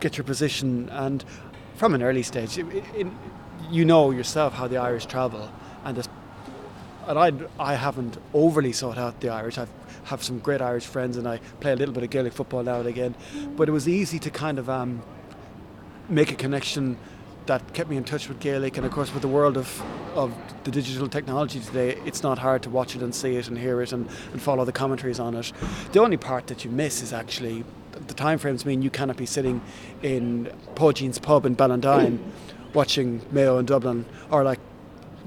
get 0.00 0.16
your 0.16 0.24
position. 0.24 0.88
And 0.88 1.22
from 1.74 1.94
an 1.94 2.02
early 2.02 2.22
stage, 2.22 2.58
you 3.70 3.84
know 3.84 4.10
yourself 4.10 4.54
how 4.54 4.66
the 4.66 4.78
Irish 4.78 5.04
travel. 5.04 5.52
And, 5.84 6.08
and 7.06 7.18
I, 7.18 7.32
I 7.58 7.74
haven't 7.74 8.16
overly 8.32 8.72
sought 8.72 8.96
out 8.96 9.20
the 9.20 9.28
Irish. 9.28 9.58
I 9.58 9.66
have 10.04 10.22
some 10.22 10.38
great 10.38 10.62
Irish 10.62 10.86
friends, 10.86 11.18
and 11.18 11.28
I 11.28 11.40
play 11.60 11.72
a 11.72 11.76
little 11.76 11.92
bit 11.92 12.02
of 12.02 12.08
Gaelic 12.08 12.32
football 12.32 12.62
now 12.62 12.78
and 12.78 12.88
again. 12.88 13.14
But 13.56 13.68
it 13.68 13.72
was 13.72 13.86
easy 13.86 14.18
to 14.20 14.30
kind 14.30 14.58
of 14.58 14.70
um, 14.70 15.02
make 16.08 16.30
a 16.30 16.34
connection 16.34 16.98
that 17.46 17.74
kept 17.74 17.90
me 17.90 17.96
in 17.96 18.04
touch 18.04 18.28
with 18.28 18.40
Gaelic 18.40 18.76
and 18.76 18.86
of 18.86 18.92
course 18.92 19.12
with 19.12 19.22
the 19.22 19.28
world 19.28 19.56
of, 19.56 19.82
of 20.14 20.34
the 20.64 20.70
digital 20.70 21.08
technology 21.08 21.60
today 21.60 21.98
it's 22.06 22.22
not 22.22 22.38
hard 22.38 22.62
to 22.62 22.70
watch 22.70 22.96
it 22.96 23.02
and 23.02 23.14
see 23.14 23.36
it 23.36 23.48
and 23.48 23.58
hear 23.58 23.82
it 23.82 23.92
and, 23.92 24.08
and 24.32 24.40
follow 24.40 24.64
the 24.64 24.72
commentaries 24.72 25.20
on 25.20 25.34
it. 25.34 25.52
The 25.92 26.00
only 26.00 26.16
part 26.16 26.46
that 26.46 26.64
you 26.64 26.70
miss 26.70 27.02
is 27.02 27.12
actually 27.12 27.64
the 28.06 28.14
time 28.14 28.38
frames 28.38 28.64
mean 28.64 28.82
you 28.82 28.90
cannot 28.90 29.16
be 29.16 29.26
sitting 29.26 29.60
in 30.02 30.50
Pojean's 30.74 31.18
pub 31.18 31.46
in 31.46 31.54
Ballantyne 31.54 32.32
watching 32.74 33.22
Mayo 33.30 33.58
in 33.58 33.66
Dublin 33.66 34.06
or 34.30 34.42
like 34.42 34.58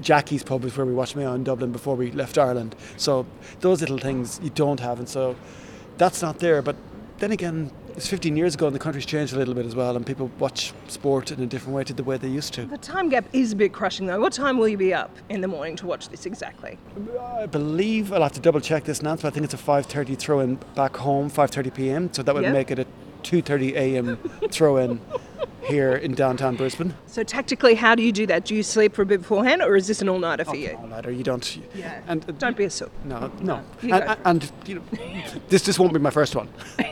Jackie's 0.00 0.42
pub 0.42 0.64
is 0.64 0.76
where 0.76 0.86
we 0.86 0.94
watched 0.94 1.16
Mayo 1.16 1.34
in 1.34 1.44
Dublin 1.44 1.72
before 1.72 1.96
we 1.96 2.10
left 2.12 2.36
Ireland. 2.36 2.74
So 2.96 3.26
those 3.60 3.80
little 3.80 3.98
things 3.98 4.40
you 4.42 4.50
don't 4.50 4.80
have 4.80 4.98
and 4.98 5.08
so 5.08 5.36
that's 5.96 6.20
not 6.20 6.40
there. 6.40 6.62
But 6.62 6.76
then 7.18 7.32
again 7.32 7.70
it's 7.98 8.06
15 8.08 8.36
years 8.36 8.54
ago 8.54 8.66
and 8.66 8.74
the 8.74 8.78
country's 8.78 9.04
changed 9.04 9.32
a 9.34 9.36
little 9.36 9.54
bit 9.54 9.66
as 9.66 9.74
well 9.74 9.96
and 9.96 10.06
people 10.06 10.30
watch 10.38 10.72
sport 10.86 11.32
in 11.32 11.40
a 11.42 11.46
different 11.46 11.74
way 11.74 11.82
to 11.82 11.92
the 11.92 12.04
way 12.04 12.16
they 12.16 12.28
used 12.28 12.54
to. 12.54 12.64
The 12.64 12.78
time 12.78 13.08
gap 13.08 13.24
is 13.32 13.52
a 13.52 13.56
bit 13.56 13.72
crushing 13.72 14.06
though. 14.06 14.20
What 14.20 14.32
time 14.32 14.56
will 14.56 14.68
you 14.68 14.76
be 14.76 14.94
up 14.94 15.10
in 15.28 15.40
the 15.40 15.48
morning 15.48 15.74
to 15.76 15.86
watch 15.86 16.08
this 16.08 16.24
exactly? 16.24 16.78
I 17.20 17.46
believe 17.46 18.12
I'll 18.12 18.22
have 18.22 18.32
to 18.34 18.40
double 18.40 18.60
check 18.60 18.84
this 18.84 19.02
now, 19.02 19.16
but 19.16 19.24
I 19.24 19.30
think 19.30 19.42
it's 19.44 19.54
a 19.54 19.58
5.30 19.58 20.16
throw-in 20.16 20.54
back 20.76 20.96
home, 20.96 21.28
5.30 21.28 21.74
p.m. 21.74 22.12
So 22.12 22.22
that 22.22 22.32
would 22.34 22.44
Yep. 22.44 22.52
make 22.52 22.70
it 22.70 22.78
a 22.78 22.86
2.30 23.24 23.72
a.m. 23.74 24.16
throw-in 24.52 25.00
here 25.64 25.94
in 25.96 26.14
downtown 26.14 26.54
Brisbane. 26.54 26.94
So 27.06 27.24
tactically, 27.24 27.74
how 27.74 27.96
do 27.96 28.02
you 28.04 28.12
do 28.12 28.26
that? 28.26 28.44
Do 28.44 28.54
you 28.54 28.62
sleep 28.62 28.94
for 28.94 29.02
a 29.02 29.06
bit 29.06 29.22
beforehand, 29.22 29.60
or 29.60 29.74
is 29.74 29.88
this 29.88 30.00
an 30.00 30.08
all-nighter 30.08 30.44
for 30.44 30.52
Oh, 30.52 30.54
you? 30.54 30.78
All-nighter, 30.80 31.10
you 31.10 31.24
don't. 31.24 31.58
Yeah. 31.74 32.00
And 32.06 32.24
uh, 32.28 32.32
Don't 32.38 32.56
be 32.56 32.64
a 32.64 32.70
sook. 32.70 32.92
No, 33.04 33.30
no. 33.40 33.60
you 33.82 33.92
and, 33.92 34.04
and, 34.04 34.18
and, 34.24 34.52
you 34.68 34.74
know, 34.76 34.82
this 35.48 35.62
this 35.62 35.78
won't 35.80 35.92
be 35.92 35.98
my 35.98 36.10
first 36.10 36.36
one. 36.36 36.48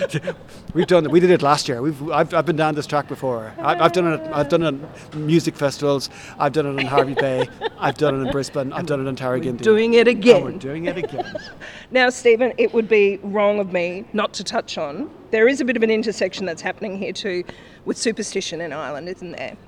We've 0.74 0.86
done 0.86 1.04
it. 1.04 1.10
We 1.10 1.20
did 1.20 1.30
it 1.30 1.42
last 1.42 1.68
year. 1.68 1.82
We've 1.82 2.10
I've, 2.10 2.32
I've 2.32 2.46
been 2.46 2.56
down 2.56 2.74
this 2.74 2.86
track 2.86 3.08
before. 3.08 3.52
I've, 3.58 3.80
I've 3.80 3.92
done 3.92 4.06
it. 4.12 4.20
I've 4.32 4.48
done 4.48 4.62
it 4.62 4.74
at 4.74 5.14
music 5.14 5.54
festivals. 5.56 6.08
I've 6.38 6.52
done 6.52 6.66
it 6.66 6.80
in 6.80 6.86
Hervey 6.86 7.14
Bay. 7.14 7.48
I've 7.78 7.96
done 7.98 8.20
it 8.20 8.26
in 8.26 8.32
Brisbane. 8.32 8.72
I've 8.72 8.86
done 8.86 9.04
it 9.04 9.08
in 9.08 9.16
Tarragindi. 9.16 9.58
Doing 9.62 9.94
it 9.94 10.08
And 10.08 10.24
we're 10.24 10.30
again. 10.48 10.58
doing 10.58 10.84
it 10.86 10.96
again. 10.98 11.34
Now, 11.90 12.08
Stephen, 12.08 12.54
it 12.56 12.72
would 12.72 12.88
be 12.88 13.18
wrong 13.22 13.60
of 13.60 13.70
me 13.70 14.06
not 14.14 14.32
to 14.34 14.44
touch 14.44 14.78
on. 14.78 15.10
There 15.30 15.46
is 15.46 15.60
a 15.60 15.64
bit 15.66 15.76
of 15.76 15.82
an 15.82 15.90
intersection 15.90 16.46
that's 16.46 16.62
happening 16.62 16.96
here 16.96 17.12
too 17.12 17.44
with 17.84 17.98
superstition 17.98 18.62
in 18.62 18.72
Ireland, 18.72 19.10
isn't 19.10 19.32
there? 19.36 19.58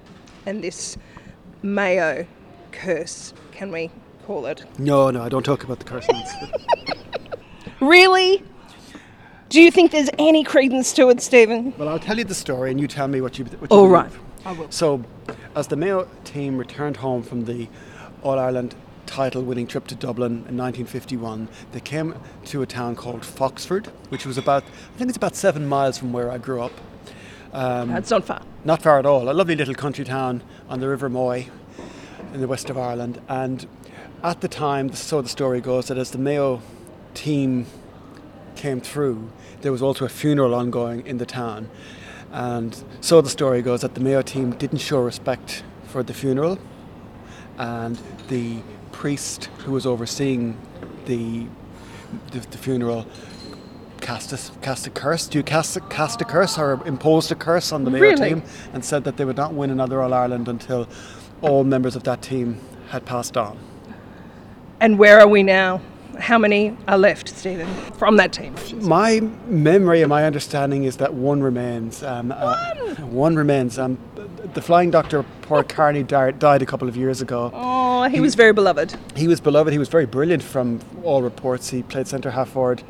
And 0.47 0.65
this 0.65 0.97
Mayo 1.63 2.27
curse, 2.73 3.35
can 3.53 3.71
we 3.71 3.91
call 4.25 4.47
it? 4.47 4.65
No, 4.79 5.11
no, 5.11 5.23
I 5.23 5.29
don't 5.29 5.43
talk 5.43 5.65
about 5.65 5.81
the 5.81 5.85
curses. 5.85 6.11
Really? 7.81 8.43
Do 9.55 9.63
you 9.63 9.71
think 9.71 9.93
there's 9.93 10.11
any 10.19 10.43
credence 10.43 10.93
to 10.95 11.11
it, 11.11 11.21
Stephen? 11.21 11.73
well, 11.79 11.89
I'll 11.89 12.01
tell 12.01 12.19
you 12.19 12.25
the 12.25 12.35
story, 12.35 12.73
and 12.73 12.81
you 12.81 12.89
tell 12.89 13.07
me 13.07 13.21
what 13.21 13.39
you. 13.39 13.45
What 13.45 13.71
you 13.71 13.77
All 13.77 13.87
believe. 13.87 13.93
right. 13.93 14.13
I 14.45 14.51
will. 14.51 14.69
So, 14.69 15.05
as 15.55 15.69
the 15.69 15.77
Mayo 15.77 16.09
team 16.25 16.59
returned 16.59 16.97
home 16.97 17.23
from 17.23 17.45
the 17.45 17.69
All 18.25 18.37
Ireland 18.37 18.75
title 19.07 19.43
winning 19.45 19.69
trip 19.69 19.87
to 19.87 19.95
Dublin 19.95 20.33
in 20.49 20.57
1951, 20.57 21.47
they 21.71 21.79
came 21.79 22.17
to 22.47 22.63
a 22.63 22.67
town 22.67 22.97
called 22.97 23.21
Foxford, 23.21 23.87
which 24.09 24.27
was 24.27 24.37
about, 24.39 24.65
I 24.65 24.99
think 24.99 25.09
it's 25.09 25.17
about 25.17 25.37
seven 25.37 25.69
miles 25.69 25.99
from 25.99 26.13
where 26.13 26.33
I 26.33 26.39
grew 26.39 26.61
up. 26.61 26.73
Um, 27.53 27.91
That's 27.91 28.11
not 28.11 28.25
far. 28.25 28.43
not 28.65 28.83
far 28.83 28.99
at 28.99 29.07
all. 29.07 29.31
A 29.31 29.33
lovely 29.33 29.55
little 29.55 29.77
country 29.77 30.05
town 30.05 30.43
on 30.69 30.81
the 30.81 30.89
River 30.89 31.09
Moy 31.09 31.47
in 32.33 32.41
the 32.41 32.49
west 32.49 32.71
of 32.71 32.77
Ireland. 32.77 33.21
And 33.29 33.69
at 34.25 34.41
the 34.41 34.49
time, 34.49 34.93
so 34.95 35.23
the 35.23 35.29
story 35.29 35.61
goes, 35.61 35.87
that 35.87 35.97
as 35.97 36.11
the 36.11 36.19
Mayo 36.19 36.61
team 37.15 37.67
came 38.57 38.81
through, 38.81 39.31
there 39.63 39.73
was 39.73 39.83
also 39.83 40.05
a 40.05 40.09
funeral 40.09 40.55
ongoing 40.55 41.07
in 41.07 41.19
the 41.19 41.27
town. 41.27 41.69
And 42.33 42.83
so 43.01 43.21
the 43.21 43.31
story 43.31 43.63
goes 43.63 43.83
that 43.83 43.95
the 43.95 44.01
Mayo 44.01 44.23
team 44.23 44.51
didn't 44.53 44.79
show 44.79 45.01
respect 45.01 45.63
for 45.87 46.03
the 46.03 46.15
funeral, 46.15 46.59
and 47.59 47.99
the 48.29 48.59
priest 48.93 49.45
who 49.59 49.73
was 49.73 49.87
overseeing 49.87 50.57
the 51.07 51.47
the, 52.31 52.39
the 52.41 52.59
funeral 52.59 53.07
cast 54.01 54.33
a, 54.33 54.61
cast 54.61 54.87
a 54.87 54.91
curse. 54.91 55.27
Do 55.27 55.39
you 55.39 55.45
cast 55.45 55.77
a, 55.77 55.81
cast 55.81 56.21
a 56.21 56.25
curse 56.25 56.59
or 56.59 56.81
imposed 56.87 57.33
a 57.33 57.35
curse 57.35 57.73
on 57.73 57.85
the 57.85 57.91
Mayo 57.91 58.03
Really? 58.03 58.29
team 58.29 58.43
and 58.73 58.85
said 58.85 59.05
that 59.05 59.17
they 59.17 59.25
would 59.25 59.37
not 59.37 59.55
win 59.55 59.71
another 59.71 60.03
All 60.03 60.13
Ireland 60.13 60.47
until 60.49 60.89
all 61.43 61.65
members 61.65 61.97
of 61.97 62.05
that 62.05 62.23
team 62.23 62.61
had 62.91 63.05
passed 63.05 63.37
on. 63.37 63.59
And 64.81 64.99
where 64.99 65.21
are 65.21 65.27
we 65.29 65.43
now? 65.43 65.81
How 66.19 66.39
many 66.39 66.77
are 66.89 66.99
left, 66.99 67.29
Stephen, 67.29 67.67
from 67.95 68.17
that 68.17 68.33
team? 68.33 68.55
My 68.81 69.21
memory 69.47 70.03
and 70.03 70.09
my 70.09 70.25
understanding 70.25 70.85
is 70.85 70.97
that 70.99 71.15
one 71.15 71.43
remains. 71.43 72.03
Um, 72.03 72.33
uh, 72.33 72.75
one 73.01 73.37
remains. 73.37 73.79
Um, 73.79 73.99
the 74.55 74.63
flying 74.63 74.91
doctor, 74.91 75.25
Paul 75.43 75.63
Carney, 75.69 76.03
died, 76.03 76.43
a 76.63 76.67
couple 76.67 76.89
of 76.89 76.97
years 76.97 77.21
ago. 77.21 77.51
Oh, 77.53 78.05
he 78.05 78.21
was 78.21 78.35
very 78.35 78.53
beloved. 78.53 78.95
He 79.17 79.29
was 79.29 79.41
beloved. 79.41 79.73
He 79.73 79.79
was 79.79 79.89
very 79.89 80.07
brilliant 80.07 80.43
from 80.43 80.81
all 81.03 81.23
reports. 81.23 81.71
He 81.71 81.83
played 81.83 82.07
centre 82.07 82.31
half 82.31 82.51
forward 82.51 82.83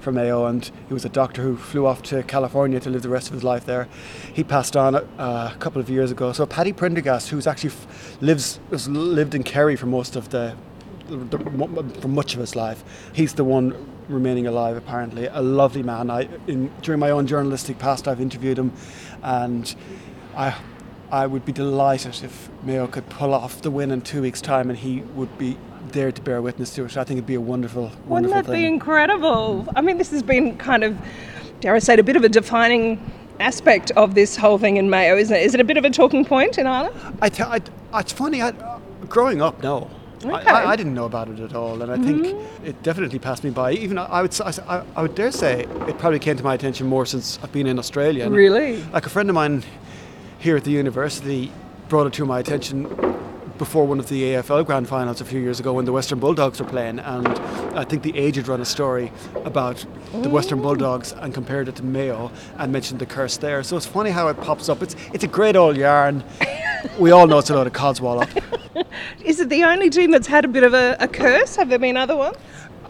for 0.00 0.12
Mayo, 0.12 0.44
and 0.44 0.70
he 0.86 0.92
was 0.94 1.04
a 1.04 1.08
doctor 1.08 1.42
who 1.42 1.56
flew 1.56 1.86
off 1.86 2.02
to 2.02 2.22
California 2.24 2.78
to 2.80 2.90
live 2.90 3.02
the 3.02 3.08
rest 3.08 3.28
of 3.28 3.34
his 3.34 3.42
life 3.42 3.64
there. 3.64 3.88
He 4.32 4.44
passed 4.44 4.76
on 4.76 4.94
uh, 4.96 5.02
a 5.54 5.56
couple 5.58 5.80
of 5.80 5.88
years 5.88 6.10
ago. 6.10 6.32
So 6.32 6.44
Paddy 6.44 6.72
Prendergast, 6.72 7.30
who's 7.30 7.46
actually 7.46 7.70
f- 7.70 8.16
lives 8.20 8.60
has 8.70 8.86
lived 8.88 9.34
in 9.34 9.42
Kerry 9.42 9.76
for 9.76 9.86
most 9.86 10.14
of 10.14 10.28
the, 10.28 10.56
the, 11.08 12.00
for 12.00 12.08
much 12.08 12.34
of 12.34 12.40
his 12.40 12.56
life, 12.56 12.82
he's 13.12 13.34
the 13.34 13.44
one 13.44 13.74
remaining 14.08 14.46
alive. 14.46 14.76
Apparently, 14.76 15.26
a 15.26 15.40
lovely 15.42 15.82
man. 15.82 16.10
I 16.10 16.28
in, 16.46 16.70
during 16.82 17.00
my 17.00 17.10
own 17.10 17.26
journalistic 17.26 17.78
past, 17.78 18.08
I've 18.08 18.20
interviewed 18.20 18.58
him, 18.58 18.72
and 19.22 19.74
I. 20.36 20.54
I 21.12 21.26
would 21.28 21.44
be 21.44 21.52
delighted 21.52 22.24
if 22.24 22.48
Mayo 22.64 22.88
could 22.88 23.08
pull 23.08 23.34
off 23.34 23.62
the 23.62 23.70
win 23.70 23.92
in 23.92 24.00
two 24.00 24.22
weeks' 24.22 24.40
time, 24.40 24.68
and 24.68 24.76
he 24.76 25.02
would 25.14 25.38
be 25.38 25.56
there 25.92 26.10
to 26.10 26.20
bear 26.22 26.42
witness 26.42 26.74
to 26.74 26.84
it. 26.86 26.96
I 26.96 27.04
think 27.04 27.18
it'd 27.18 27.26
be 27.26 27.34
a 27.34 27.40
wonderful, 27.40 27.92
Wouldn't 28.06 28.32
that 28.32 28.46
thing. 28.46 28.54
be 28.62 28.66
incredible? 28.66 29.68
I 29.76 29.80
mean, 29.80 29.96
this 29.98 30.10
has 30.10 30.24
been 30.24 30.56
kind 30.56 30.82
of, 30.82 30.98
dare 31.60 31.74
I 31.74 31.78
say, 31.78 31.92
it, 31.92 32.00
a 32.00 32.02
bit 32.02 32.16
of 32.16 32.24
a 32.24 32.28
defining 32.28 32.98
aspect 33.38 33.92
of 33.92 34.16
this 34.16 34.34
whole 34.36 34.58
thing 34.58 34.76
in 34.76 34.90
Mayo, 34.90 35.16
isn't 35.16 35.36
it? 35.36 35.42
Is 35.42 35.54
it 35.54 35.60
a 35.60 35.64
bit 35.64 35.76
of 35.76 35.84
a 35.84 35.90
talking 35.90 36.24
point 36.24 36.58
in 36.58 36.66
Ireland? 36.66 36.96
I 37.22 37.28
t- 37.28 37.44
I, 37.44 37.60
it's 37.94 38.12
funny. 38.12 38.42
I, 38.42 38.52
growing 39.08 39.40
up, 39.40 39.62
no. 39.62 39.88
I, 40.24 40.40
Okay. 40.40 40.50
I, 40.50 40.70
I 40.72 40.76
didn't 40.76 40.94
know 40.94 41.04
about 41.04 41.28
it 41.28 41.40
at 41.40 41.54
all, 41.54 41.82
and 41.82 41.90
I 41.90 41.96
think 41.96 42.24
mm-hmm. 42.26 42.66
it 42.66 42.82
definitely 42.82 43.18
passed 43.18 43.44
me 43.44 43.50
by. 43.50 43.72
Even 43.72 43.98
I 43.98 44.22
would, 44.22 44.30
s- 44.30 44.58
I, 44.58 44.84
I 44.96 45.02
would 45.02 45.14
dare 45.14 45.30
say 45.30 45.62
it 45.88 45.98
probably 45.98 46.18
came 46.18 46.36
to 46.36 46.44
my 46.44 46.54
attention 46.54 46.86
more 46.86 47.06
since 47.06 47.38
I've 47.42 47.52
been 47.52 47.66
in 47.66 47.78
Australia. 47.78 48.24
And 48.24 48.34
Really? 48.34 48.82
Like 48.92 49.06
a 49.06 49.10
friend 49.10 49.28
of 49.28 49.34
mine 49.34 49.62
here 50.38 50.56
at 50.56 50.64
the 50.64 50.70
university 50.70 51.50
brought 51.88 52.06
it 52.06 52.12
to 52.14 52.24
my 52.24 52.38
attention 52.40 52.86
before 53.58 53.86
one 53.86 54.00
of 54.00 54.08
the 54.08 54.22
AFL 54.22 54.66
grand 54.66 54.88
finals 54.88 55.20
a 55.20 55.24
few 55.24 55.38
years 55.40 55.60
ago 55.60 55.72
when 55.72 55.84
the 55.84 55.92
Western 55.92 56.18
Bulldogs 56.18 56.60
were 56.60 56.66
playing, 56.66 56.98
and 56.98 57.28
I 57.78 57.84
think 57.84 58.02
the 58.02 58.16
Age 58.18 58.36
had 58.36 58.48
run 58.48 58.60
a 58.60 58.64
story 58.64 59.12
about 59.44 59.84
the 60.12 60.28
Western 60.28 60.60
Bulldogs 60.60 61.12
and 61.12 61.32
compared 61.32 61.68
it 61.68 61.76
to 61.76 61.84
Mayo 61.84 62.32
and 62.58 62.72
mentioned 62.72 62.98
the 63.00 63.06
curse 63.06 63.36
there. 63.36 63.62
So 63.62 63.76
it's 63.76 63.86
funny 63.86 64.10
how 64.10 64.28
it 64.28 64.40
pops 64.40 64.68
up. 64.68 64.82
It's 64.82 64.96
it's 65.12 65.24
a 65.24 65.28
great 65.28 65.56
old 65.56 65.76
yarn. 65.76 66.24
we 66.98 67.12
all 67.12 67.26
know 67.26 67.38
it's 67.38 67.50
a 67.50 67.54
load 67.54 67.66
of 67.66 67.72
codswallop. 67.72 68.60
Is 69.24 69.40
it 69.40 69.48
the 69.48 69.64
only 69.64 69.90
team 69.90 70.10
that's 70.10 70.26
had 70.26 70.44
a 70.44 70.48
bit 70.48 70.64
of 70.64 70.74
a, 70.74 70.96
a 71.00 71.08
curse? 71.08 71.56
Have 71.56 71.68
there 71.68 71.78
been 71.78 71.96
other 71.96 72.16
ones? 72.16 72.36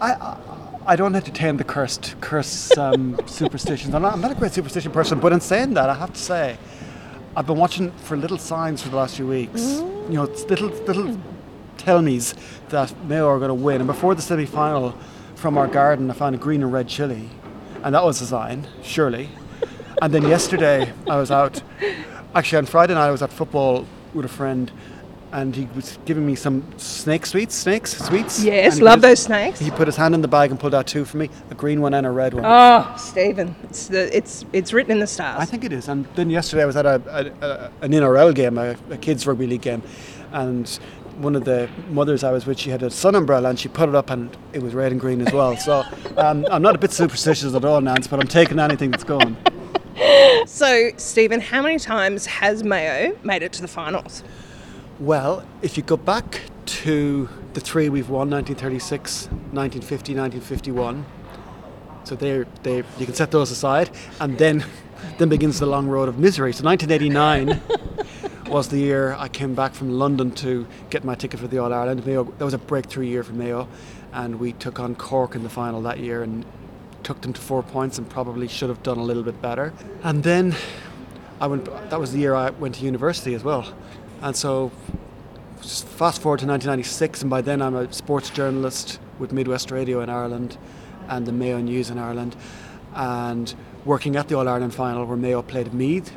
I, 0.01 0.13
I 0.13 0.37
I 0.87 0.95
don't 0.95 1.15
entertain 1.15 1.57
the 1.57 1.63
cursed 1.63 2.13
curse 2.21 2.75
um, 2.77 3.19
superstitions. 3.25 3.95
I'm 3.95 4.03
not, 4.03 4.13
I'm 4.13 4.21
not 4.21 4.31
a 4.31 4.35
great 4.35 4.51
superstition 4.51 4.91
person, 4.91 5.19
but 5.19 5.33
in 5.33 5.41
saying 5.41 5.73
that, 5.73 5.89
I 5.89 5.95
have 5.95 6.13
to 6.13 6.19
say, 6.21 6.59
I've 7.35 7.47
been 7.47 7.57
watching 7.57 7.91
for 7.91 8.15
little 8.15 8.37
signs 8.37 8.83
for 8.83 8.89
the 8.89 8.95
last 8.95 9.15
few 9.15 9.25
weeks. 9.25 9.61
You 9.63 10.09
know, 10.09 10.23
it's 10.23 10.43
little 10.43 10.69
little 10.69 11.19
tell 11.77 12.03
me's 12.03 12.35
that 12.69 12.95
Mayo 13.05 13.27
are 13.27 13.39
going 13.39 13.49
to 13.49 13.55
win. 13.55 13.81
And 13.81 13.87
before 13.87 14.13
the 14.13 14.21
semi-final, 14.21 14.95
from 15.35 15.57
our 15.57 15.67
garden, 15.67 16.09
I 16.09 16.13
found 16.13 16.35
a 16.35 16.37
green 16.37 16.61
and 16.61 16.71
red 16.71 16.87
chili, 16.87 17.29
and 17.83 17.95
that 17.95 18.03
was 18.03 18.21
a 18.21 18.27
sign, 18.27 18.67
surely. 18.83 19.29
And 20.01 20.13
then 20.13 20.23
yesterday, 20.23 20.93
I 21.09 21.17
was 21.17 21.31
out. 21.31 21.63
Actually, 22.35 22.59
on 22.59 22.65
Friday 22.67 22.93
night, 22.93 23.07
I 23.07 23.11
was 23.11 23.21
at 23.21 23.31
football 23.31 23.87
with 24.13 24.25
a 24.25 24.29
friend, 24.29 24.71
and 25.35 25.53
he 25.53 25.67
was 25.75 25.99
giving 26.05 26.25
me 26.25 26.33
some 26.33 26.63
snake 26.77 27.25
sweets, 27.25 27.53
snakes, 27.53 27.97
sweets. 27.97 28.41
Yes, 28.41 28.79
love 28.79 28.99
his- 28.99 29.01
those 29.01 29.19
snakes. 29.19 29.59
He 29.59 29.69
put 29.69 29.85
his 29.85 29.97
hand 29.97 30.15
in 30.15 30.21
the 30.21 30.29
bag 30.29 30.49
and 30.49 30.57
pulled 30.57 30.73
out 30.73 30.87
two 30.87 31.03
for 31.03 31.17
me, 31.17 31.29
a 31.51 31.55
green 31.55 31.81
one 31.81 31.93
and 31.93 32.07
a 32.07 32.09
red 32.09 32.33
one. 32.33 32.45
Oh, 32.45 32.95
Stephen, 32.97 33.53
it's 33.63 33.89
the 33.89 34.15
it's 34.15 34.45
it's 34.53 34.71
written 34.71 34.93
in 34.93 34.99
the 34.99 35.07
stars. 35.07 35.41
I 35.41 35.45
think 35.45 35.65
it 35.65 35.73
is. 35.73 35.89
And 35.89 36.05
then 36.15 36.29
yesterday 36.29 36.63
I 36.63 36.65
was 36.65 36.77
at 36.77 36.85
a, 36.85 37.01
a, 37.09 37.45
a 37.45 37.71
an 37.81 37.91
NRL 37.91 38.33
game, 38.33 38.57
a, 38.57 38.77
a 38.89 38.97
kids 38.97 39.27
rugby 39.27 39.45
league 39.45 39.61
game, 39.61 39.83
and 40.31 40.69
one 41.17 41.35
of 41.35 41.43
the 41.43 41.69
mothers 41.89 42.23
I 42.23 42.31
was 42.31 42.45
with, 42.45 42.57
she 42.57 42.69
had 42.69 42.81
a 42.81 42.89
sun 42.89 43.13
umbrella 43.15 43.49
and 43.49 43.59
she 43.59 43.67
put 43.67 43.89
it 43.89 43.95
up 43.95 44.09
and 44.09 44.35
it 44.53 44.61
was 44.61 44.73
red 44.73 44.93
and 44.93 45.01
green 45.01 45.19
as 45.19 45.33
well. 45.33 45.57
So 45.57 45.83
um, 46.17 46.45
I'm 46.49 46.61
not 46.61 46.75
a 46.75 46.77
bit 46.77 46.91
superstitious 46.93 47.53
at 47.53 47.65
all, 47.65 47.81
Nance, 47.81 48.07
but 48.07 48.21
I'm 48.21 48.27
taking 48.27 48.57
anything 48.59 48.91
that's 48.91 49.03
going. 49.03 49.35
So, 50.45 50.91
Stephen, 50.97 51.39
how 51.39 51.61
many 51.61 51.79
times 51.79 52.25
has 52.25 52.63
Mayo 52.63 53.17
made 53.23 53.41
it 53.41 53.51
to 53.53 53.61
the 53.61 53.67
finals? 53.67 54.23
Well, 54.99 55.45
if 55.61 55.75
you 55.75 55.83
go 55.83 55.97
back 55.97 56.39
to 56.65 57.27
the 57.53 57.59
three 57.59 57.89
we've 57.89 58.09
won 58.09 58.29
1936, 58.29 59.25
1950, 59.51 60.15
1951. 60.15 61.05
So 62.05 62.15
they 62.15 62.45
they 62.63 62.77
you 62.97 63.05
can 63.05 63.13
set 63.13 63.31
those 63.31 63.51
aside, 63.51 63.89
and 64.21 64.37
then 64.37 64.63
then 65.17 65.27
begins 65.27 65.59
the 65.59 65.65
long 65.65 65.87
road 65.87 66.07
of 66.07 66.17
misery. 66.17 66.53
So 66.53 66.63
1989 66.63 67.61
was 68.49 68.69
the 68.69 68.77
year 68.77 69.15
I 69.15 69.27
came 69.27 69.53
back 69.53 69.73
from 69.73 69.91
London 69.91 70.31
to 70.31 70.65
get 70.89 71.03
my 71.03 71.15
ticket 71.15 71.41
for 71.41 71.47
the 71.47 71.57
All 71.57 71.73
Ireland. 71.73 72.05
Mayo 72.05 72.23
that 72.37 72.45
was 72.45 72.53
a 72.53 72.57
breakthrough 72.57 73.05
year 73.05 73.23
for 73.23 73.33
Mayo, 73.33 73.67
and 74.13 74.39
we 74.39 74.53
took 74.53 74.79
on 74.79 74.95
Cork 74.95 75.35
in 75.35 75.43
the 75.43 75.49
final 75.49 75.81
that 75.81 75.99
year 75.99 76.23
and 76.23 76.45
took 77.03 77.19
them 77.19 77.33
to 77.33 77.41
four 77.41 77.63
points 77.63 77.97
and 77.97 78.09
probably 78.09 78.47
should 78.47 78.69
have 78.69 78.81
done 78.81 78.97
a 78.97 79.03
little 79.03 79.23
bit 79.23 79.41
better. 79.41 79.73
And 80.03 80.23
then 80.23 80.55
I 81.41 81.47
went. 81.47 81.65
That 81.89 81.99
was 81.99 82.13
the 82.13 82.19
year 82.19 82.33
I 82.33 82.51
went 82.51 82.75
to 82.75 82.85
university 82.85 83.33
as 83.33 83.43
well, 83.43 83.73
and 84.21 84.35
so 84.35 84.71
fast 85.61 86.21
forward 86.21 86.39
to 86.39 86.45
1996, 86.45 87.21
and 87.21 87.29
by 87.29 87.41
then 87.41 87.61
I'm 87.61 87.75
a 87.75 87.91
sports 87.91 88.29
journalist 88.29 88.99
with 89.19 89.31
Midwest 89.33 89.71
Radio 89.71 90.01
in 90.01 90.09
Ireland 90.09 90.57
and 91.07 91.25
the 91.25 91.31
Mayo 91.31 91.59
News 91.59 91.89
in 91.89 91.97
Ireland, 91.97 92.35
and 92.93 93.53
working 93.83 94.15
at 94.15 94.27
the 94.27 94.37
All 94.37 94.47
Ireland 94.47 94.73
final 94.73 95.05
where 95.05 95.17
Mayo 95.17 95.41
played 95.41 95.73
Meath. 95.73 96.11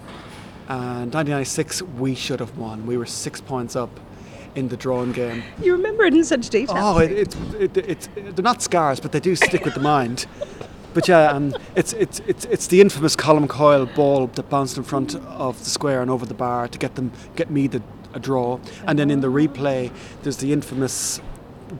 And 0.68 1.14
1996, 1.14 1.82
we 1.82 2.14
should 2.14 2.40
have 2.40 2.58
won. 2.58 2.86
We 2.86 2.98
were 2.98 3.06
six 3.06 3.40
points 3.40 3.74
up 3.74 3.88
in 4.54 4.68
the 4.68 4.76
drawn 4.76 5.12
game. 5.12 5.42
You 5.62 5.72
remember 5.72 6.04
it 6.04 6.12
in 6.12 6.24
such 6.24 6.50
detail. 6.50 6.76
Oh, 6.78 6.98
it, 6.98 7.10
it's 7.12 7.36
it, 7.58 7.76
it's 7.76 8.08
they're 8.14 8.42
not 8.42 8.60
scars, 8.60 9.00
but 9.00 9.12
they 9.12 9.20
do 9.20 9.34
stick 9.34 9.64
with 9.64 9.74
the 9.74 9.80
mind. 9.80 10.26
But 10.98 11.06
yeah, 11.06 11.30
um, 11.30 11.54
it's, 11.76 11.92
it's 11.92 12.18
it's 12.26 12.44
it's 12.46 12.66
the 12.66 12.80
infamous 12.80 13.14
Colm 13.14 13.48
Coyle 13.48 13.86
ball 13.86 14.26
that 14.26 14.50
bounced 14.50 14.76
in 14.76 14.82
front 14.82 15.14
of 15.14 15.56
the 15.62 15.70
square 15.70 16.02
and 16.02 16.10
over 16.10 16.26
the 16.26 16.34
bar 16.34 16.66
to 16.66 16.76
get 16.76 16.96
them 16.96 17.12
get 17.36 17.52
me 17.52 17.68
the 17.68 17.80
a 18.14 18.18
draw, 18.18 18.58
and 18.84 18.98
then 18.98 19.08
in 19.08 19.20
the 19.20 19.28
replay 19.28 19.92
there's 20.24 20.38
the 20.38 20.52
infamous 20.52 21.20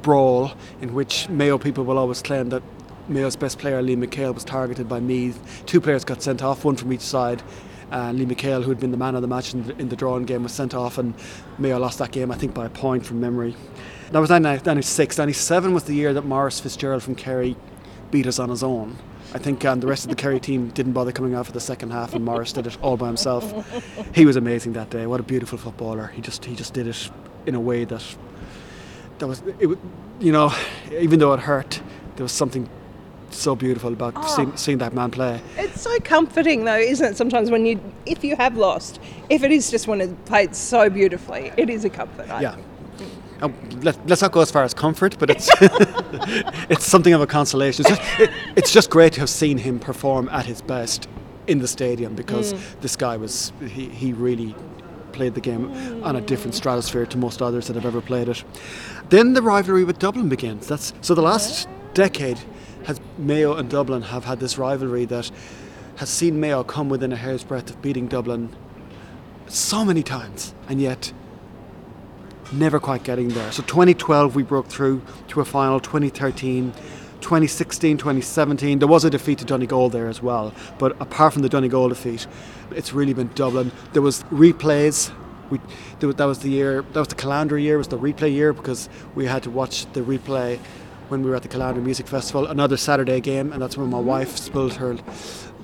brawl 0.02 0.52
in 0.80 0.94
which 0.94 1.28
Mayo 1.28 1.58
people 1.58 1.84
will 1.84 1.98
always 1.98 2.22
claim 2.22 2.50
that 2.50 2.62
Mayo's 3.08 3.34
best 3.34 3.58
player 3.58 3.82
Liam 3.82 4.06
McHale 4.06 4.32
was 4.32 4.44
targeted 4.44 4.88
by 4.88 5.00
Meath. 5.00 5.66
Two 5.66 5.80
players 5.80 6.04
got 6.04 6.22
sent 6.22 6.40
off, 6.40 6.64
one 6.64 6.76
from 6.76 6.92
each 6.92 7.00
side. 7.00 7.42
Uh, 7.90 8.12
Liam 8.12 8.30
McHale, 8.30 8.62
who 8.62 8.68
had 8.70 8.78
been 8.78 8.92
the 8.92 8.96
man 8.96 9.16
of 9.16 9.22
the 9.22 9.26
match 9.26 9.52
in 9.52 9.66
the, 9.66 9.76
in 9.78 9.88
the 9.88 9.96
drawing 9.96 10.26
game, 10.26 10.44
was 10.44 10.52
sent 10.52 10.75
off, 10.75 10.96
and 10.96 11.12
Mayo 11.58 11.80
lost 11.80 11.98
that 11.98 12.12
game, 12.12 12.30
I 12.30 12.37
think, 12.37 12.54
by 12.54 12.66
a 12.66 12.70
point 12.70 13.04
from 13.04 13.20
memory. 13.20 13.56
That 14.12 14.20
was 14.20 14.30
96. 14.30 15.18
97 15.18 15.75
was 15.75 15.82
the 15.82 15.94
year 15.94 16.14
that 16.14 16.25
Maurice 16.25 16.60
Fitzgerald 16.60 17.02
from 17.02 17.16
Kerry 17.16 17.56
beat 18.12 18.28
us 18.28 18.38
on 18.38 18.48
his 18.50 18.62
own. 18.62 18.96
I 19.35 19.38
think 19.38 19.64
um, 19.64 19.80
the 19.80 19.87
rest 19.87 20.04
of 20.04 20.11
the 20.11 20.16
Kerry 20.16 20.40
team 20.40 20.68
didn't 20.70 20.92
bother 20.92 21.12
coming 21.12 21.35
out 21.35 21.44
for 21.46 21.53
the 21.53 21.61
second 21.61 21.90
half, 21.90 22.14
and 22.14 22.24
Maurice 22.24 22.53
did 22.53 22.66
it 22.66 22.79
all 22.83 22.96
by 22.96 23.07
himself. 23.09 23.44
He 24.14 24.24
was 24.24 24.37
amazing 24.37 24.72
that 24.72 24.88
day. 24.90 25.07
What 25.07 25.20
a 25.20 25.22
beautiful 25.22 25.59
footballer! 25.59 26.07
He 26.09 26.22
just 26.22 26.44
he 26.46 26.55
just 26.57 26.72
did 26.72 26.87
it 26.87 27.11
in 27.46 27.55
a 27.55 27.61
way 27.61 27.85
that 27.85 28.03
that 29.18 29.26
was 29.26 29.42
it. 29.61 29.79
You 30.20 30.33
know, 30.33 30.53
even 30.92 31.18
though 31.18 31.33
it 31.35 31.40
hurt, 31.40 31.81
there 32.16 32.24
was 32.24 32.33
something 32.33 32.68
so 33.31 33.55
beautiful 33.55 33.92
about 33.92 34.14
Oh. 34.16 34.26
seeing, 34.35 34.57
seeing 34.57 34.79
that 34.79 34.94
man 34.94 35.11
play. 35.11 35.40
It's 35.59 35.83
so 35.83 35.96
comforting, 36.00 36.64
though, 36.64 36.79
isn't 36.79 37.07
it? 37.12 37.16
Sometimes 37.16 37.50
when 37.50 37.66
you, 37.66 37.79
if 38.07 38.24
you 38.24 38.35
have 38.37 38.57
lost, 38.57 38.98
if 39.29 39.42
it 39.44 39.53
is 39.53 39.70
just 39.70 39.87
when 39.87 40.00
it 40.00 40.24
played 40.24 40.57
so 40.57 40.88
beautifully, 40.88 41.53
it 41.59 41.68
is 41.68 41.85
a 41.85 41.90
comfort. 41.90 42.31
I 42.31 42.40
Yeah. 42.40 42.55
think. 42.55 42.66
Uh, 43.40 43.48
let, 43.83 44.07
let's 44.09 44.22
not 44.22 44.33
go 44.33 44.40
as 44.40 44.51
far 44.51 44.64
as 44.64 44.74
comfort, 44.74 45.16
but 45.18 45.31
it's 45.31 45.48
it's 46.70 46.85
something 46.85 47.14
of 47.14 47.20
a 47.20 47.27
consolation. 47.27 47.85
It's 47.87 47.96
just, 47.96 48.20
it, 48.20 48.31
it's 48.57 48.72
just 48.72 48.90
great 48.90 49.12
to 49.14 49.20
have 49.20 49.31
seen 49.31 49.59
him 49.59 49.79
perform 49.79 50.29
at 50.31 50.46
his 50.46 50.61
best 50.61 51.09
in 51.46 51.61
the 51.61 51.68
stadium 51.68 52.14
because 52.14 52.55
this 52.81 52.96
guy 52.96 53.16
was 53.16 53.53
he, 53.61 53.88
he 53.88 54.12
really 54.12 54.55
played 55.12 55.35
the 55.35 55.40
game 55.40 56.05
on 56.05 56.16
a 56.16 56.20
different 56.20 56.55
stratosphere 56.55 57.07
to 57.07 57.18
most 57.18 57.40
others 57.42 57.66
that 57.66 57.74
have 57.74 57.87
ever 57.87 58.01
played 58.01 58.29
it. 58.29 58.44
Then 59.09 59.33
the 59.33 59.42
rivalry 59.42 59.85
with 59.85 59.98
Dublin 59.98 60.29
begins. 60.29 60.66
That's 60.66 60.92
so 61.01 61.14
the 61.14 61.22
last 61.22 61.68
decade 61.94 62.38
has 62.85 63.01
Mayo 63.18 63.55
and 63.55 63.68
Dublin 63.68 64.03
have 64.03 64.24
had 64.24 64.40
this 64.40 64.59
rivalry 64.59 65.05
that 65.07 65.31
has 65.96 66.09
seen 66.09 66.38
Mayo 66.38 66.62
come 66.62 66.88
within 66.88 67.12
a 67.12 67.16
hair's 67.16 67.42
breadth 67.44 67.70
of 67.70 67.83
beating 67.83 68.07
Dublin 68.07 68.55
so 69.48 69.85
many 69.85 70.03
times, 70.03 70.55
and 70.68 70.81
yet 70.81 71.12
never 72.52 72.80
quite 72.80 73.04
getting 73.04 73.28
there. 73.28 73.52
So 73.52 73.62
2012 73.62 74.34
we 74.34 74.42
broke 74.42 74.66
through 74.66 75.02
to 75.28 75.40
a 75.40 75.44
final, 75.44 75.80
2013, 75.80 76.72
2016, 77.20 77.98
2017. 77.98 78.78
There 78.78 78.88
was 78.88 79.04
a 79.04 79.11
defeat 79.11 79.38
to 79.38 79.44
Donegal 79.44 79.90
there 79.90 80.08
as 80.08 80.22
well, 80.22 80.52
but 80.78 80.92
apart 81.00 81.34
from 81.34 81.42
the 81.42 81.48
Donegal 81.48 81.88
defeat, 81.88 82.26
it's 82.70 82.92
really 82.92 83.14
been 83.14 83.30
Dublin. 83.34 83.72
There 83.92 84.02
was 84.02 84.22
replays. 84.24 85.12
We, 85.50 85.61
that 86.00 86.24
was 86.26 86.40
the 86.40 86.50
year. 86.50 86.82
That 86.92 86.98
was 86.98 87.08
the 87.08 87.14
calendar 87.14 87.58
year. 87.58 87.78
Was 87.78 87.88
the 87.88 87.98
replay 87.98 88.32
year 88.32 88.52
because 88.52 88.88
we 89.14 89.26
had 89.26 89.42
to 89.44 89.50
watch 89.50 89.90
the 89.92 90.02
replay 90.02 90.58
when 91.08 91.22
we 91.22 91.30
were 91.30 91.37
at 91.37 91.42
the 91.42 91.48
Caloundra 91.48 91.82
Music 91.82 92.06
Festival. 92.06 92.46
Another 92.46 92.76
Saturday 92.76 93.20
game, 93.20 93.52
and 93.52 93.62
that's 93.62 93.76
when 93.76 93.88
my 93.88 93.98
wife 93.98 94.37
spilled 94.37 94.74
her 94.74 94.96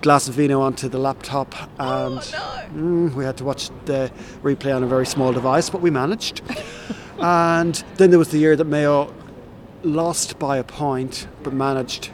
glass 0.05 0.29
of 0.29 0.35
vino 0.35 0.61
onto 0.61 0.87
the 0.87 0.99
laptop, 0.99 1.55
and 1.79 2.19
mm, 2.19 3.15
we 3.15 3.25
had 3.25 3.39
to 3.39 3.43
watch 3.43 3.71
the 3.87 4.13
replay 4.43 4.77
on 4.77 4.83
a 4.83 4.87
very 4.87 5.07
small 5.07 5.33
device, 5.33 5.71
but 5.71 5.81
we 5.81 5.89
managed. 5.89 6.43
and 7.21 7.83
then 7.97 8.11
there 8.11 8.19
was 8.19 8.29
the 8.29 8.37
year 8.37 8.55
that 8.55 8.67
Mayo 8.67 9.11
lost 9.83 10.39
by 10.39 10.59
a 10.59 10.63
point, 10.63 11.27
but 11.43 11.55
managed 11.55 12.11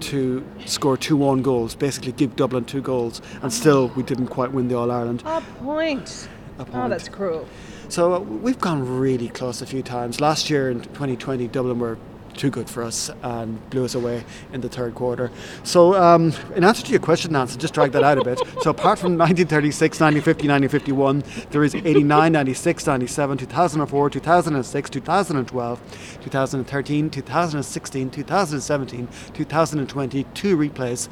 to 0.00 0.46
score 0.66 0.98
two 0.98 1.24
own 1.24 1.40
goals, 1.40 1.74
basically 1.74 2.12
give 2.12 2.36
Dublin 2.36 2.66
two 2.66 2.82
goals, 2.82 3.22
and 3.40 3.50
still 3.50 3.88
we 3.96 4.02
didn't 4.02 4.28
quite 4.28 4.52
win 4.52 4.68
the 4.68 4.76
All 4.76 4.90
Ireland. 4.90 5.22
A 5.24 5.40
point. 5.62 6.28
A 6.58 6.66
Oh, 6.74 6.90
that's 6.90 7.08
cruel. 7.08 7.48
So 7.88 8.12
uh, 8.12 8.18
we've 8.18 8.60
gone 8.60 8.98
really 8.98 9.28
close 9.28 9.62
a 9.62 9.66
few 9.66 9.82
times. 9.82 10.20
Last 10.20 10.50
year 10.50 10.70
in 10.70 10.82
2020, 10.82 11.48
Dublin 11.48 11.78
were 11.78 11.96
too 12.34 12.50
good 12.50 12.68
for 12.68 12.82
us 12.82 13.10
and 13.22 13.70
blew 13.70 13.84
us 13.84 13.94
away 13.94 14.24
in 14.52 14.60
the 14.60 14.68
third 14.68 14.94
quarter. 14.94 15.30
So, 15.62 15.94
um, 15.94 16.32
in 16.54 16.64
answer 16.64 16.84
to 16.84 16.90
your 16.90 17.00
question, 17.00 17.32
Nancy, 17.32 17.58
just 17.58 17.74
drag 17.74 17.92
that 17.92 18.02
out 18.02 18.18
a 18.18 18.24
bit. 18.24 18.38
So, 18.62 18.70
apart 18.70 18.98
from 18.98 19.16
1936, 19.18 20.00
1950, 20.00 20.48
1951, 20.48 21.24
there 21.50 21.64
is 21.64 21.74
89, 21.74 22.32
96, 22.32 22.86
97, 22.86 23.38
2004, 23.38 24.10
2006, 24.10 24.90
2012, 24.90 26.18
2013, 26.22 27.10
2016, 27.10 28.10
2017, 28.10 29.08
2020, 29.34 30.24
two 30.34 30.56
replays, 30.56 31.08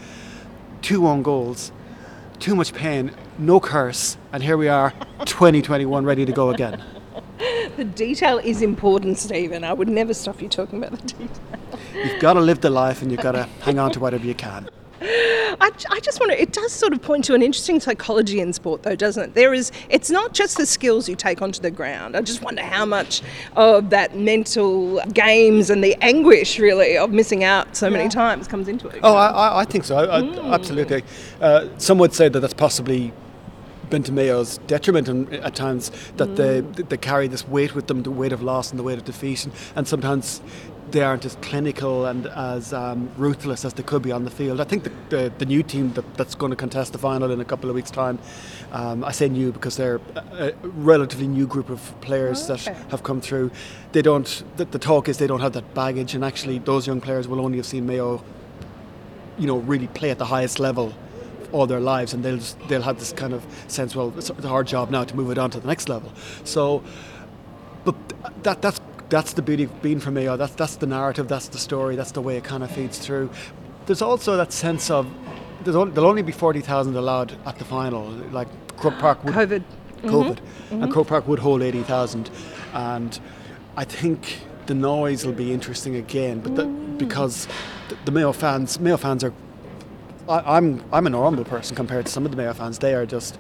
two 0.83 1.07
own 1.07 1.23
goals, 1.23 1.73
too 2.39 2.55
much 2.55 2.73
pain, 2.73 3.13
no 3.39 3.61
curse, 3.61 4.17
and 4.33 4.43
here 4.43 4.57
we 4.57 4.69
are, 4.69 4.93
2021, 5.25 6.05
ready 6.05 6.25
to 6.25 6.33
go 6.33 6.51
again. 6.51 6.98
The 7.79 7.85
detail 7.85 8.39
is 8.39 8.61
important, 8.61 9.19
Stephen. 9.19 9.63
I 9.63 9.73
would 9.73 9.89
never 9.89 10.13
stop 10.13 10.43
you 10.43 10.49
talking 10.49 10.83
about 10.83 10.99
the 10.99 11.07
detail. 11.15 11.29
You've 11.95 12.21
got 12.21 12.33
to 12.33 12.41
live 12.41 12.61
the 12.61 12.71
life 12.71 13.03
and 13.03 13.13
you've 13.13 13.21
got 13.21 13.33
to 13.33 13.45
hang 13.61 13.79
on 13.79 13.93
to 13.93 14.01
whatever 14.01 14.27
you 14.27 14.35
can. 14.35 14.69
I, 15.01 15.71
I 15.89 16.01
just 16.01 16.19
wonder, 16.19 16.35
it 16.35 16.53
does 16.53 16.73
sort 16.73 16.93
of 16.93 17.01
point 17.01 17.25
to 17.27 17.35
an 17.35 17.43
interesting 17.43 17.79
psychology 17.79 18.41
in 18.41 18.53
sport, 18.53 18.83
though, 18.83 18.97
doesn't 18.97 19.23
it? 19.23 19.35
There 19.35 19.55
is, 19.55 19.71
it's 19.91 20.11
not 20.11 20.35
just 20.35 20.57
the 20.57 20.67
skills 20.67 21.09
you 21.09 21.15
take 21.15 21.41
onto 21.41 21.61
the 21.61 21.71
ground. 21.71 22.17
I 22.17 22.21
just 22.23 22.43
wonder 22.43 22.63
how 22.63 22.85
much 22.85 23.23
of 23.55 23.91
that 23.91 24.17
mental 24.17 25.01
games 25.15 25.71
and 25.71 25.83
the 25.85 25.95
anguish, 26.03 26.59
really, 26.59 26.99
of 26.99 27.13
missing 27.13 27.45
out 27.45 27.77
so 27.77 27.89
many 27.89 28.09
times 28.09 28.49
comes 28.49 28.67
into 28.67 28.89
it. 28.89 28.99
Oh, 29.05 29.15
I, 29.15 29.29
I, 29.29 29.61
I 29.61 29.65
think 29.65 29.85
so. 29.85 29.99
I, 29.99 30.19
I, 30.19 30.55
Absolutely. 30.55 31.05
Uh, 31.41 31.69
some 31.79 31.99
would 31.99 32.13
say 32.13 32.29
that 32.29 32.41
that's 32.41 32.55
possibly 32.55 33.13
been 33.91 34.03
to 34.05 34.13
Mayo's 34.13 34.59
detriment 34.67 35.09
and 35.09 35.33
at 35.35 35.55
times 35.55 35.91
that 36.17 36.37
they, 36.37 36.61
they 36.61 36.97
carry 36.97 37.29
this 37.29 37.47
weight 37.49 37.75
with 37.75 37.87
them, 37.87 38.03
the 38.03 38.11
weight 38.11 38.33
of 38.33 38.43
loss 38.43 38.71
and 38.71 38.79
the 38.79 38.83
weight 38.83 38.99
of 38.99 39.05
defeat. 39.05 39.45
And, 39.45 39.55
and 39.77 39.89
sometimes 39.89 40.41
they 40.91 41.03
aren't 41.03 41.25
as 41.25 41.37
clinical 41.43 42.07
and 42.07 42.27
as 42.29 42.73
um, 42.73 43.11
ruthless 43.17 43.65
as 43.65 43.75
they 43.75 43.83
could 43.83 44.03
be 44.03 44.13
on 44.13 44.25
the 44.25 44.31
field. 44.31 44.61
I 44.61 44.65
think 44.65 44.85
the, 44.85 44.93
the, 45.11 45.33
the 45.39 45.47
new 45.47 45.63
team 45.63 45.93
that, 45.93 46.15
that's 46.17 46.35
going 46.35 46.51
to 46.51 46.57
contest 46.57 46.93
the 46.93 46.99
final 46.99 47.31
in 47.31 47.41
a 47.41 47.45
couple 47.45 47.69
of 47.69 47.77
weeks' 47.77 47.91
time, 47.91 48.19
um, 48.73 49.05
I 49.05 49.13
say 49.13 49.29
new 49.29 49.53
because 49.53 49.77
they're 49.77 50.01
a, 50.15 50.49
a 50.49 50.69
relatively 50.69 51.29
new 51.29 51.47
group 51.47 51.69
of 51.69 51.95
players 52.01 52.49
Okay. 52.51 52.73
that 52.73 52.91
have 52.91 53.03
come 53.03 53.21
through. 53.21 53.51
They 53.93 54.03
don't. 54.03 54.45
The, 54.57 54.65
the 54.65 54.79
talk 54.79 55.09
is 55.09 55.19
they 55.19 55.27
don't 55.27 55.41
have 55.41 55.53
that 55.55 55.75
baggage, 55.75 56.15
and 56.15 56.25
actually, 56.25 56.59
those 56.59 56.87
young 56.87 57.01
players 57.01 57.29
will 57.29 57.41
only 57.41 57.59
have 57.59 57.67
seen 57.67 57.87
Mayo, 57.87 58.23
you 59.39 59.47
know, 59.47 59.59
really 59.59 59.89
play 59.89 60.11
at 60.11 60.19
the 60.19 60.27
highest 60.27 60.59
level 60.59 60.95
all 61.53 61.67
their 61.67 61.81
lives, 61.81 62.15
and 62.15 62.25
they'll 62.25 62.37
just, 62.37 62.59
they'll 62.69 62.83
have 62.83 62.99
this 62.99 63.13
kind 63.13 63.33
of 63.33 63.47
sense. 63.67 63.97
Well, 63.97 64.13
it's 64.17 64.31
our 64.31 64.65
job 64.65 64.91
now 64.91 65.05
to 65.05 65.17
move 65.17 65.31
it 65.31 65.39
on 65.39 65.51
to 65.51 65.61
the 65.61 65.67
next 65.67 65.89
level. 65.89 66.13
So 66.45 66.83
but 67.85 68.43
that 68.43 68.63
that's 68.63 68.81
that's 69.09 69.33
the 69.33 69.43
beauty 69.43 69.65
of 69.65 69.83
being 69.83 70.01
from 70.01 70.15
Mayo. 70.15 70.37
That's 70.37 70.55
that's 70.55 70.77
the 70.77 70.87
narrative. 70.87 71.29
That's 71.29 71.49
the 71.49 71.59
story. 71.59 71.97
That's 71.97 72.13
the 72.13 72.21
way 72.21 72.37
it 72.37 72.45
kind 72.45 72.63
of 72.63 72.71
feeds 72.71 72.99
through. 72.99 73.31
There's 73.87 74.03
also 74.03 74.37
that 74.37 74.53
sense 74.53 74.91
of 74.91 75.07
there's 75.65 75.77
only, 75.77 75.93
there'll 75.93 76.11
only 76.11 76.23
be 76.23 76.33
forty 76.33 76.61
thousand 76.61 76.97
allowed 76.97 77.33
at 77.47 77.59
the 77.59 77.65
final. 77.65 78.05
Like 78.33 78.49
Croke 78.77 78.99
Park 78.99 79.25
would 79.25 79.35
COVID. 79.35 79.63
Mm-hmm. 79.63 80.09
COVID, 80.09 80.39
and 80.71 80.83
mm-hmm. 80.83 80.93
Croke 80.93 81.09
Park 81.09 81.27
would 81.27 81.39
hold 81.39 81.63
eighty 81.63 81.83
thousand, 81.83 82.31
and 82.75 83.19
I 83.77 83.85
think 83.85 84.43
the 84.67 84.75
noise 84.75 85.25
will 85.25 85.33
be 85.33 85.53
interesting 85.53 85.97
again. 85.97 86.41
But 86.41 86.57
the, 86.57 86.65
mm. 86.65 86.99
because 86.99 87.49
the, 87.89 87.97
the 88.05 88.13
Mayo 88.13 88.33
fans, 88.33 88.79
Mayo 88.79 88.97
fans 88.97 89.25
are. 89.25 89.33
I, 90.29 90.57
I'm 90.57 90.83
I'm 90.93 91.07
a 91.07 91.11
normal 91.11 91.45
person 91.45 91.77
compared 91.77 92.07
to 92.07 92.13
some 92.13 92.25
of 92.25 92.31
the 92.31 92.37
Mayo 92.37 92.53
fans. 92.55 92.79
They 92.79 92.95
are 92.95 93.07
just 93.07 93.39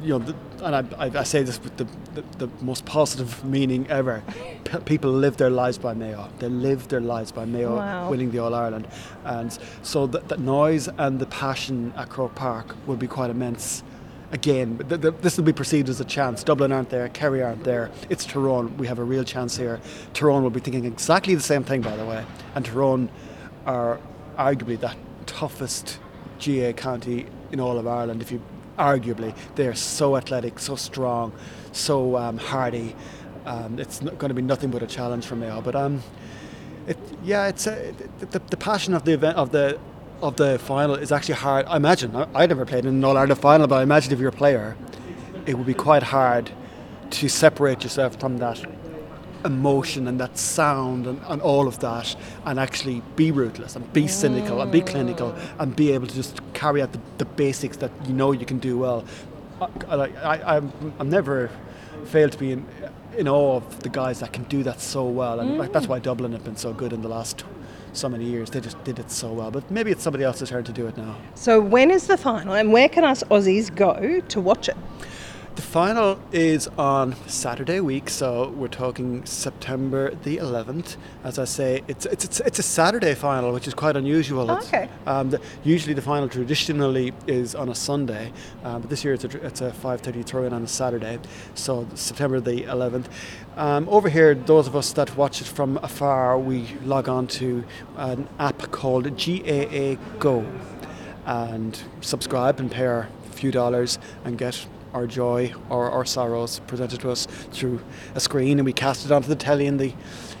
you 0.00 0.10
know, 0.10 0.18
the, 0.20 0.36
and 0.64 0.76
I, 0.76 1.06
I, 1.06 1.18
I 1.18 1.22
say 1.24 1.42
this 1.42 1.60
with 1.60 1.76
the, 1.76 1.84
the, 2.14 2.46
the 2.46 2.48
most 2.64 2.84
positive 2.86 3.44
meaning 3.56 3.84
ever. 3.90 4.22
P- 4.64 4.78
people 4.84 5.10
live 5.10 5.38
their 5.38 5.50
lives 5.50 5.76
by 5.76 5.92
Mayo. 5.94 6.28
They 6.38 6.48
live 6.48 6.86
their 6.86 7.00
lives 7.00 7.32
by 7.32 7.44
Mayo 7.44 7.76
Wow. 7.76 8.08
winning 8.08 8.30
the 8.30 8.38
All 8.38 8.54
Ireland, 8.54 8.86
and 9.24 9.56
so 9.82 10.06
the, 10.06 10.20
the 10.20 10.36
noise 10.36 10.88
and 10.98 11.18
the 11.18 11.26
passion 11.26 11.92
at 11.96 12.10
Croke 12.10 12.36
Park 12.36 12.76
will 12.86 12.96
be 12.96 13.08
quite 13.08 13.30
immense. 13.30 13.82
Again, 14.30 14.76
but 14.76 14.88
th- 14.90 15.00
th- 15.00 15.14
this 15.22 15.36
will 15.38 15.44
be 15.44 15.54
perceived 15.54 15.88
as 15.88 16.00
a 16.00 16.04
chance. 16.04 16.44
Dublin 16.44 16.70
aren't 16.70 16.90
there, 16.90 17.08
Kerry 17.08 17.42
aren't 17.42 17.64
there. 17.64 17.90
It's 18.10 18.26
Tyrone. 18.26 18.76
We 18.76 18.86
have 18.86 18.98
a 18.98 19.02
real 19.04 19.24
chance 19.24 19.56
here. 19.56 19.80
Tyrone 20.12 20.42
will 20.42 20.50
be 20.50 20.60
thinking 20.60 20.84
exactly 20.84 21.34
the 21.34 21.40
same 21.40 21.64
thing, 21.64 21.80
by 21.80 21.96
the 21.96 22.04
way. 22.04 22.24
And 22.54 22.62
Tyrone 22.64 23.08
are 23.64 23.98
arguably 24.38 24.78
the 24.78 24.94
toughest 25.28 26.00
GA 26.38 26.72
county 26.72 27.26
in 27.52 27.60
all 27.60 27.78
of 27.78 27.86
Ireland. 27.86 28.22
If 28.22 28.32
you 28.32 28.42
arguably, 28.78 29.36
they 29.54 29.68
are 29.68 29.74
so 29.74 30.16
athletic, 30.16 30.58
so 30.58 30.74
strong, 30.74 31.32
so 31.72 32.16
um, 32.16 32.38
hardy. 32.38 32.96
Um, 33.46 33.78
it's 33.78 34.00
going 34.00 34.28
to 34.28 34.34
be 34.34 34.42
nothing 34.42 34.70
but 34.70 34.82
a 34.82 34.86
challenge 34.86 35.26
for 35.26 35.36
Mayo. 35.36 35.60
But 35.60 35.76
um, 35.76 36.02
it, 36.86 36.98
yeah, 37.22 37.48
it's 37.48 37.64
the, 37.64 37.94
the, 38.18 38.40
the 38.50 38.56
passion 38.56 38.94
of 38.94 39.04
the 39.04 39.12
event 39.12 39.36
of 39.36 39.52
the 39.52 39.78
of 40.20 40.34
the 40.36 40.58
final 40.58 40.96
is 40.96 41.12
actually 41.12 41.36
hard. 41.36 41.64
I 41.66 41.76
imagine 41.76 42.16
I, 42.16 42.26
I 42.34 42.46
never 42.46 42.64
played 42.64 42.84
in 42.84 42.94
an 42.94 43.04
All 43.04 43.16
Ireland 43.16 43.40
final, 43.40 43.66
but 43.66 43.76
I 43.76 43.82
imagine 43.82 44.12
if 44.12 44.18
you're 44.18 44.30
a 44.30 44.32
player, 44.32 44.76
it 45.46 45.54
would 45.56 45.66
be 45.66 45.74
quite 45.74 46.02
hard 46.02 46.50
to 47.10 47.28
separate 47.28 47.84
yourself 47.84 48.18
from 48.18 48.38
that 48.38 48.64
emotion 49.44 50.08
and 50.08 50.20
that 50.20 50.36
sound 50.36 51.06
and, 51.06 51.20
and 51.28 51.40
all 51.42 51.68
of 51.68 51.78
that 51.80 52.16
and 52.44 52.58
actually 52.58 53.02
be 53.16 53.30
ruthless 53.30 53.76
and 53.76 53.92
be 53.92 54.06
cynical 54.06 54.60
and 54.60 54.72
be 54.72 54.80
clinical 54.80 55.34
and 55.58 55.76
be 55.76 55.92
able 55.92 56.06
to 56.06 56.14
just 56.14 56.40
carry 56.54 56.82
out 56.82 56.92
the, 56.92 57.00
the 57.18 57.24
basics 57.24 57.76
that 57.76 57.90
you 58.06 58.12
know 58.12 58.32
you 58.32 58.46
can 58.46 58.58
do 58.58 58.78
well. 58.78 59.04
I, 59.60 59.66
I, 59.88 60.06
I, 60.06 60.56
I'm, 60.56 60.72
I'm 60.98 61.10
never 61.10 61.50
failed 62.06 62.32
to 62.32 62.38
be 62.38 62.52
in, 62.52 62.66
in 63.16 63.28
awe 63.28 63.56
of 63.56 63.82
the 63.82 63.88
guys 63.88 64.20
that 64.20 64.32
can 64.32 64.44
do 64.44 64.62
that 64.64 64.80
so 64.80 65.04
well 65.04 65.40
and 65.40 65.58
like, 65.58 65.72
that's 65.72 65.86
why 65.86 65.98
Dublin 65.98 66.32
have 66.32 66.44
been 66.44 66.56
so 66.56 66.72
good 66.72 66.92
in 66.92 67.02
the 67.02 67.08
last 67.08 67.44
so 67.92 68.08
many 68.08 68.24
years. 68.24 68.50
They 68.50 68.60
just 68.60 68.82
did 68.84 68.98
it 68.98 69.10
so 69.10 69.32
well. 69.32 69.50
But 69.50 69.70
maybe 69.70 69.90
it's 69.90 70.02
somebody 70.02 70.24
else's 70.24 70.50
turn 70.50 70.64
to 70.64 70.72
do 70.72 70.86
it 70.86 70.96
now. 70.96 71.16
So 71.34 71.60
when 71.60 71.90
is 71.90 72.06
the 72.06 72.16
final, 72.16 72.54
and 72.54 72.72
where 72.72 72.88
can 72.88 73.04
us 73.04 73.22
Aussies 73.24 73.74
go 73.74 74.20
to 74.20 74.40
watch 74.40 74.68
it? 74.68 74.76
The 75.58 75.62
final 75.62 76.20
is 76.30 76.68
on 76.78 77.16
Saturday 77.26 77.80
week, 77.80 78.10
so 78.10 78.50
we're 78.50 78.68
talking 78.68 79.26
September 79.26 80.14
the 80.14 80.36
11th. 80.36 80.96
As 81.24 81.40
I 81.40 81.46
say, 81.46 81.82
it's 81.88 82.06
it's 82.06 82.24
it's, 82.24 82.38
it's 82.38 82.58
a 82.60 82.62
Saturday 82.62 83.16
final, 83.16 83.52
which 83.52 83.66
is 83.66 83.74
quite 83.74 83.96
unusual. 83.96 84.52
Okay. 84.52 84.88
Um, 85.04 85.30
the, 85.30 85.40
usually 85.64 85.94
the 85.94 86.00
final 86.00 86.28
traditionally 86.28 87.12
is 87.26 87.56
on 87.56 87.70
a 87.70 87.74
Sunday, 87.74 88.32
um, 88.62 88.82
but 88.82 88.88
this 88.90 89.04
year 89.04 89.14
it's 89.14 89.24
a, 89.24 89.44
it's 89.44 89.60
a 89.60 89.72
5:30 89.72 90.24
throw-in 90.24 90.52
on 90.52 90.62
a 90.62 90.68
Saturday, 90.68 91.18
so 91.56 91.88
September 91.96 92.38
the 92.38 92.62
11th. 92.62 93.06
Um, 93.56 93.88
over 93.88 94.08
here, 94.08 94.36
those 94.36 94.68
of 94.68 94.76
us 94.76 94.92
that 94.92 95.16
watch 95.16 95.40
it 95.40 95.48
from 95.48 95.78
afar, 95.78 96.38
we 96.38 96.68
log 96.84 97.08
on 97.08 97.26
to 97.38 97.64
an 97.96 98.28
app 98.38 98.70
called 98.70 99.06
GAA 99.18 99.96
Go 100.20 100.46
and 101.26 101.82
subscribe 102.00 102.60
and 102.60 102.70
pay 102.70 102.86
our 102.86 103.08
few 103.32 103.50
dollars 103.50 103.98
and 104.24 104.38
get 104.38 104.64
our 104.94 105.06
joy 105.06 105.52
or 105.70 105.90
our 105.90 106.04
sorrows 106.04 106.60
presented 106.66 107.00
to 107.00 107.10
us 107.10 107.26
through 107.52 107.80
a 108.14 108.20
screen 108.20 108.58
and 108.58 108.66
we 108.66 108.72
cast 108.72 109.04
it 109.04 109.12
onto 109.12 109.28
the 109.28 109.36
telly 109.36 109.66
in 109.66 109.76
the 109.76 109.92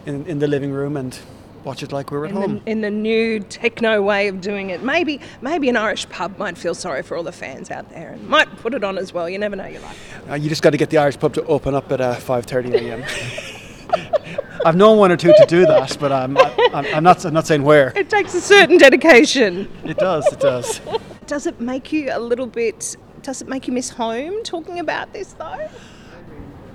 in, 0.06 0.24
in 0.26 0.38
the 0.38 0.46
living 0.48 0.72
room 0.72 0.96
and 0.96 1.18
watch 1.64 1.82
it 1.82 1.92
like 1.92 2.10
we 2.10 2.16
were 2.16 2.24
at 2.24 2.30
In 2.30 2.36
home. 2.36 2.62
the, 2.64 2.70
in 2.70 2.80
the 2.80 2.90
new 2.90 3.40
techno 3.40 4.00
way 4.00 4.28
of 4.28 4.40
doing 4.40 4.70
it. 4.70 4.82
Maybe 4.82 5.20
maybe 5.42 5.68
an 5.68 5.76
Irish 5.76 6.08
pub 6.08 6.38
might 6.38 6.56
feel 6.56 6.74
sorry 6.74 7.02
for 7.02 7.16
all 7.16 7.22
the 7.22 7.32
fans 7.32 7.70
out 7.70 7.90
there 7.90 8.12
and 8.12 8.26
might 8.28 8.48
put 8.58 8.72
it 8.74 8.82
on 8.84 8.96
as 8.96 9.12
well. 9.12 9.28
You 9.28 9.38
never 9.38 9.56
know 9.56 9.66
your 9.66 9.82
life. 9.82 10.20
Uh, 10.30 10.34
you 10.34 10.48
just 10.48 10.62
got 10.62 10.70
to 10.70 10.76
get 10.78 10.88
the 10.90 10.98
Irish 10.98 11.18
pub 11.18 11.34
to 11.34 11.44
open 11.44 11.74
up 11.74 11.90
at 11.92 12.00
uh, 12.00 12.14
5:30 12.14 12.74
a.m. 12.74 13.04
I've 14.64 14.76
known 14.76 14.98
one 14.98 15.12
or 15.12 15.16
two 15.16 15.32
to 15.32 15.46
do 15.46 15.64
that, 15.66 15.96
but 16.00 16.10
I'm, 16.10 16.36
I'm, 16.36 16.84
I'm 16.94 17.04
not 17.04 17.24
I'm 17.24 17.32
not 17.34 17.46
saying 17.46 17.62
where. 17.62 17.92
It 17.96 18.10
takes 18.10 18.34
a 18.34 18.40
certain 18.40 18.76
dedication. 18.78 19.70
It 19.84 19.98
does, 19.98 20.26
it 20.32 20.40
does. 20.40 20.80
Does 21.26 21.46
it 21.46 21.60
make 21.60 21.92
you 21.92 22.08
a 22.10 22.18
little 22.18 22.46
bit? 22.46 22.96
Does 23.28 23.42
it 23.42 23.48
make 23.48 23.66
you 23.66 23.74
miss 23.74 23.90
home 23.90 24.42
talking 24.42 24.78
about 24.78 25.12
this 25.12 25.34
though? 25.34 25.68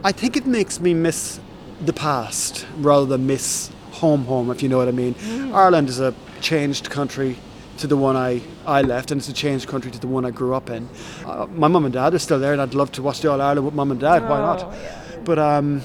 I 0.04 0.12
think 0.12 0.38
it 0.38 0.46
makes 0.46 0.80
me 0.80 0.94
miss 0.94 1.40
the 1.84 1.94
past 1.94 2.68
rather 2.78 3.08
than 3.08 3.26
miss 3.26 3.72
home 3.90 4.26
home, 4.26 4.52
if 4.52 4.62
you 4.62 4.70
know 4.70 4.78
what 4.78 4.88
I 4.88 4.92
mean. 4.92 5.16
Ireland 5.52 5.90
is 5.90 6.00
a 6.00 6.14
changed 6.42 6.92
country 6.92 7.38
to 7.78 7.88
the 7.88 7.98
one 7.98 8.16
I, 8.16 8.40
I 8.68 8.84
left, 8.84 9.10
and 9.10 9.18
it's 9.18 9.30
a 9.30 9.34
changed 9.34 9.68
country 9.68 9.90
to 9.90 10.00
the 10.00 10.06
one 10.06 10.26
I 10.26 10.30
grew 10.30 10.54
up 10.54 10.70
in. 10.70 10.88
Uh, 11.26 11.48
my 11.56 11.68
mum 11.68 11.86
and 11.86 11.94
dad 11.96 12.14
are 12.14 12.20
still 12.20 12.38
there, 12.38 12.54
and 12.54 12.62
I'd 12.62 12.76
love 12.76 12.92
to 12.92 13.02
watch 13.02 13.22
the 13.22 13.32
All 13.32 13.42
Ireland 13.42 13.66
with 13.66 13.74
mum 13.74 13.90
and 13.90 14.00
dad. 14.00 14.22
Why 14.30 14.38
not? 14.38 14.64
Oh, 14.64 14.72
yeah. 14.74 15.18
But 15.26 15.40
um, 15.40 15.82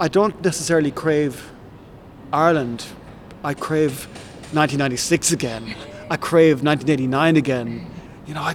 I 0.00 0.08
don't 0.08 0.42
necessarily 0.42 0.92
crave 0.92 1.52
Ireland. 2.32 2.86
I 3.44 3.52
crave 3.52 4.06
1996 4.54 5.30
again. 5.30 5.74
I 6.08 6.16
crave 6.16 6.62
1989 6.62 7.36
again. 7.36 7.91
You 8.26 8.34
know, 8.34 8.42
I, 8.42 8.54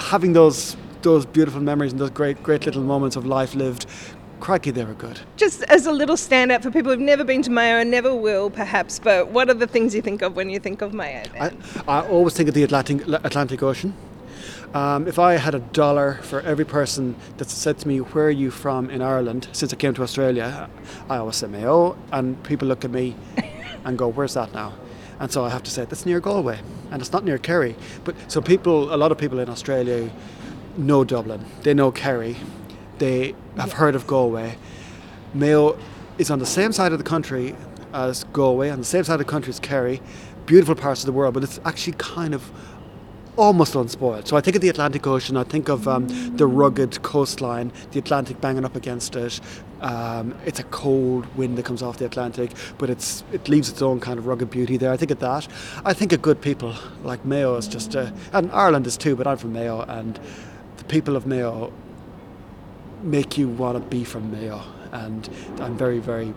having 0.00 0.32
those 0.32 0.76
those 1.02 1.26
beautiful 1.26 1.60
memories 1.60 1.92
and 1.92 2.00
those 2.00 2.10
great 2.10 2.42
great 2.42 2.66
little 2.66 2.82
moments 2.82 3.16
of 3.16 3.26
life 3.26 3.54
lived. 3.54 3.86
Crikey, 4.40 4.72
they 4.72 4.84
were 4.84 4.94
good. 4.94 5.20
Just 5.36 5.62
as 5.64 5.86
a 5.86 5.92
little 5.92 6.16
standout 6.16 6.64
for 6.64 6.72
people 6.72 6.90
who've 6.90 6.98
never 6.98 7.22
been 7.22 7.42
to 7.42 7.50
Mayo 7.50 7.76
and 7.76 7.92
never 7.92 8.12
will, 8.12 8.50
perhaps. 8.50 8.98
But 8.98 9.28
what 9.28 9.48
are 9.48 9.54
the 9.54 9.68
things 9.68 9.94
you 9.94 10.02
think 10.02 10.20
of 10.20 10.34
when 10.34 10.50
you 10.50 10.58
think 10.58 10.82
of 10.82 10.92
Mayo? 10.92 11.22
I. 11.38 11.52
I 11.86 12.00
always 12.00 12.34
think 12.34 12.48
of 12.48 12.54
the 12.54 12.64
Atlantic, 12.64 13.06
Atlantic 13.06 13.62
Ocean. 13.62 13.94
Um, 14.74 15.06
if 15.06 15.18
I 15.18 15.34
had 15.34 15.54
a 15.54 15.58
dollar 15.58 16.14
for 16.22 16.40
every 16.40 16.64
person 16.64 17.14
that 17.36 17.50
said 17.50 17.78
to 17.80 17.88
me, 17.88 17.98
Where 17.98 18.26
are 18.26 18.30
you 18.30 18.50
from 18.50 18.90
in 18.90 19.02
Ireland 19.02 19.48
since 19.52 19.72
I 19.72 19.76
came 19.76 19.94
to 19.94 20.02
Australia? 20.02 20.68
I 21.10 21.18
always 21.18 21.36
say 21.36 21.46
Mayo, 21.46 21.96
and 22.10 22.42
people 22.42 22.66
look 22.66 22.84
at 22.84 22.90
me 22.90 23.14
and 23.84 23.98
go, 23.98 24.08
Where's 24.08 24.34
that 24.34 24.52
now? 24.54 24.72
And 25.20 25.30
so 25.30 25.44
I 25.44 25.50
have 25.50 25.62
to 25.64 25.70
say, 25.70 25.84
That's 25.84 26.06
near 26.06 26.20
Galway, 26.20 26.60
and 26.90 27.00
it's 27.00 27.12
not 27.12 27.24
near 27.24 27.38
Kerry. 27.38 27.76
But 28.04 28.14
so 28.28 28.40
people, 28.40 28.94
a 28.94 28.96
lot 28.96 29.12
of 29.12 29.18
people 29.18 29.38
in 29.38 29.48
Australia 29.48 30.10
know 30.76 31.04
Dublin, 31.04 31.44
they 31.62 31.74
know 31.74 31.92
Kerry, 31.92 32.36
they 32.98 33.34
have 33.56 33.74
heard 33.74 33.94
of 33.94 34.06
Galway. 34.06 34.56
Mayo 35.34 35.78
is 36.18 36.30
on 36.30 36.38
the 36.38 36.46
same 36.46 36.72
side 36.72 36.92
of 36.92 36.98
the 36.98 37.04
country 37.04 37.56
as 37.92 38.24
Galway, 38.24 38.70
on 38.70 38.78
the 38.78 38.84
same 38.84 39.04
side 39.04 39.14
of 39.14 39.18
the 39.18 39.24
country 39.24 39.50
as 39.50 39.60
Kerry, 39.60 40.00
beautiful 40.46 40.74
parts 40.74 41.00
of 41.02 41.06
the 41.06 41.12
world, 41.12 41.34
but 41.34 41.42
it's 41.42 41.60
actually 41.64 41.94
kind 41.98 42.34
of 42.34 42.50
almost 43.36 43.74
unspoiled. 43.74 44.28
So 44.28 44.36
I 44.36 44.40
think 44.40 44.56
of 44.56 44.62
the 44.62 44.68
Atlantic 44.68 45.06
Ocean, 45.06 45.36
I 45.36 45.44
think 45.44 45.68
of 45.68 45.88
um, 45.88 46.06
the 46.36 46.46
rugged 46.46 47.02
coastline, 47.02 47.72
the 47.92 47.98
Atlantic 47.98 48.40
banging 48.40 48.64
up 48.64 48.76
against 48.76 49.16
it. 49.16 49.40
Um, 49.80 50.34
it's 50.44 50.60
a 50.60 50.64
cold 50.64 51.26
wind 51.34 51.56
that 51.58 51.64
comes 51.64 51.82
off 51.82 51.98
the 51.98 52.04
Atlantic, 52.04 52.52
but 52.78 52.90
it's 52.90 53.24
it 53.32 53.48
leaves 53.48 53.68
its 53.68 53.82
own 53.82 54.00
kind 54.00 54.18
of 54.18 54.26
rugged 54.26 54.50
beauty 54.50 54.76
there. 54.76 54.92
I 54.92 54.96
think 54.96 55.10
of 55.10 55.18
that. 55.20 55.48
I 55.84 55.92
think 55.92 56.12
of 56.12 56.22
good 56.22 56.40
people 56.40 56.74
like 57.02 57.24
Mayo 57.24 57.56
is 57.56 57.66
just, 57.66 57.94
and 57.94 58.52
Ireland 58.52 58.86
is 58.86 58.96
too, 58.96 59.16
but 59.16 59.26
I'm 59.26 59.38
from 59.38 59.52
Mayo, 59.52 59.82
and 59.82 60.20
the 60.76 60.84
people 60.84 61.16
of 61.16 61.26
Mayo 61.26 61.72
make 63.02 63.36
you 63.36 63.48
want 63.48 63.76
to 63.76 63.88
be 63.90 64.04
from 64.04 64.30
Mayo, 64.30 64.62
and 64.92 65.28
I'm 65.58 65.76
very, 65.76 65.98
very 65.98 66.32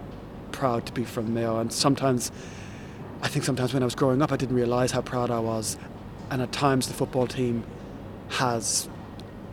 proud 0.51 0.85
to 0.87 0.93
be 0.93 1.03
from 1.03 1.33
Mayo. 1.33 1.59
And 1.59 1.71
sometimes, 1.71 2.31
I 3.21 3.27
think 3.27 3.45
sometimes 3.45 3.73
when 3.73 3.83
I 3.83 3.85
was 3.85 3.95
growing 3.95 4.21
up, 4.21 4.31
I 4.31 4.37
didn't 4.37 4.55
realise 4.55 4.91
how 4.91 5.01
proud 5.01 5.29
I 5.29 5.39
was, 5.39 5.77
and 6.29 6.41
at 6.41 6.51
times 6.51 6.87
the 6.87 6.93
football 6.93 7.27
team 7.27 7.63
has 8.29 8.89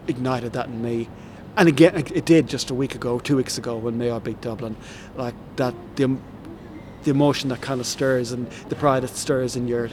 ignited 0.07 0.53
that 0.53 0.67
in 0.67 0.83
me. 0.83 1.09
And 1.57 1.69
again, 1.69 1.97
it 1.97 2.25
did 2.25 2.49
just 2.49 2.71
a 2.71 2.75
week 2.75 2.95
ago, 2.95 3.19
two 3.19 3.37
weeks 3.37 3.59
ago, 3.59 3.77
when 3.77 3.99
Mayo 3.99 4.19
beat 4.21 4.41
Dublin. 4.41 4.77
Like 5.17 5.35
that, 5.57 5.75
the 5.97 6.17
the 7.03 7.11
emotion 7.11 7.49
that 7.49 7.61
kind 7.61 7.81
of 7.81 7.87
stirs 7.87 8.31
and 8.31 8.49
the 8.69 8.77
pride 8.77 9.03
that 9.03 9.09
stirs 9.09 9.57
in 9.57 9.67
your 9.67 9.91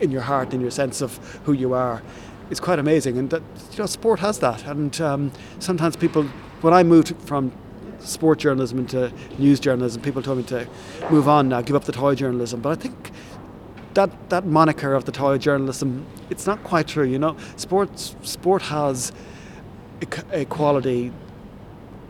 in 0.00 0.10
your 0.10 0.22
heart 0.22 0.52
and 0.52 0.62
your 0.62 0.70
sense 0.70 1.00
of 1.00 1.16
who 1.44 1.52
you 1.52 1.74
are 1.74 2.02
is 2.50 2.60
quite 2.60 2.78
amazing. 2.78 3.18
And 3.18 3.30
that 3.30 3.42
you 3.72 3.78
know, 3.78 3.86
sport 3.86 4.20
has 4.20 4.38
that. 4.40 4.64
And 4.66 4.98
um, 5.00 5.32
sometimes 5.58 5.96
people, 5.96 6.24
when 6.62 6.72
I 6.74 6.82
moved 6.82 7.14
from 7.22 7.52
sport 8.00 8.38
journalism 8.38 8.78
into 8.78 9.12
news 9.38 9.60
journalism, 9.60 10.02
people 10.02 10.22
told 10.22 10.38
me 10.38 10.44
to 10.44 10.66
move 11.10 11.28
on 11.28 11.48
now, 11.48 11.60
give 11.60 11.76
up 11.76 11.84
the 11.84 11.92
toy 11.92 12.14
journalism. 12.14 12.60
But 12.60 12.70
I 12.70 12.74
think 12.80 13.10
that 13.94 14.30
that 14.30 14.46
moniker 14.46 14.94
of 14.94 15.04
the 15.04 15.12
toy 15.12 15.38
journalism, 15.38 16.06
it's 16.30 16.46
not 16.46 16.62
quite 16.64 16.86
true. 16.86 17.04
You 17.04 17.18
know, 17.18 17.36
sports 17.56 18.16
sport 18.22 18.62
has 18.62 19.12
a, 20.32 20.44
quality 20.46 21.12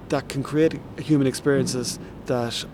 that 0.08 0.28
can 0.28 0.42
create 0.42 0.78
human 0.98 1.26
experiences 1.26 1.98
that 2.26 2.64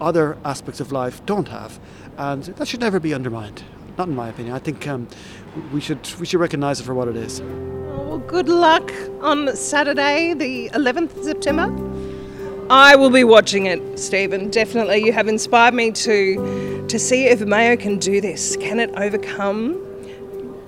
other 0.00 0.38
aspects 0.44 0.80
of 0.80 0.92
life 0.92 1.24
don't 1.26 1.48
have, 1.48 1.78
and 2.16 2.44
that 2.44 2.68
should 2.68 2.80
never 2.80 3.00
be 3.00 3.14
undermined. 3.14 3.62
Not 3.98 4.08
in 4.08 4.16
my 4.16 4.28
opinion. 4.28 4.54
I 4.54 4.58
think 4.58 4.86
um, 4.88 5.06
we 5.72 5.80
should 5.80 6.08
we 6.18 6.26
should 6.26 6.40
recognise 6.40 6.80
it 6.80 6.84
for 6.84 6.94
what 6.94 7.08
it 7.08 7.16
is. 7.16 7.40
Well, 7.42 8.18
good 8.18 8.48
luck 8.48 8.92
on 9.20 9.54
Saturday, 9.56 10.34
the 10.34 10.68
11th 10.70 11.16
of 11.16 11.24
September. 11.24 11.70
I 12.70 12.96
will 12.96 13.10
be 13.10 13.24
watching 13.24 13.66
it, 13.66 13.98
Stephen. 13.98 14.48
Definitely, 14.48 15.04
you 15.04 15.12
have 15.12 15.28
inspired 15.28 15.74
me 15.74 15.92
to 15.92 16.81
to 16.92 16.98
see 16.98 17.24
if 17.24 17.40
Mayo 17.40 17.74
can 17.74 17.98
do 17.98 18.20
this. 18.20 18.54
Can 18.56 18.78
it 18.78 18.90
overcome 18.98 19.82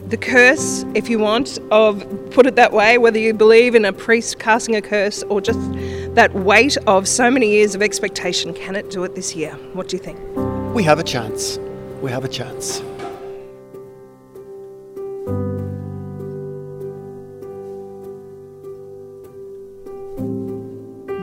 the 0.09 0.17
curse, 0.17 0.83
if 0.95 1.11
you 1.11 1.19
want, 1.19 1.59
of 1.71 2.03
put 2.31 2.47
it 2.47 2.57
that 2.57 2.73
way, 2.73 2.97
whether 2.97 3.19
you 3.19 3.35
believe 3.35 3.75
in 3.75 3.85
a 3.85 3.93
priest 3.93 4.39
casting 4.39 4.75
a 4.75 4.81
curse 4.81 5.23
or 5.25 5.43
just 5.43 5.61
that 6.15 6.35
weight 6.35 6.79
of 6.87 7.07
so 7.07 7.31
many 7.31 7.51
years 7.51 7.75
of 7.75 7.83
expectation? 7.83 8.55
Can 8.55 8.75
it 8.75 8.91
do 8.91 9.05
it 9.05 9.15
this 9.15 9.37
year? 9.37 9.53
What 9.75 9.89
do 9.89 9.99
you 9.99 10.03
think? 10.03 10.19
We 10.75 10.83
have 10.85 10.99
a 10.99 11.03
chance. 11.03 11.59
We 12.01 12.11
have 12.11 12.25
a 12.25 12.29
chance. 12.29 12.81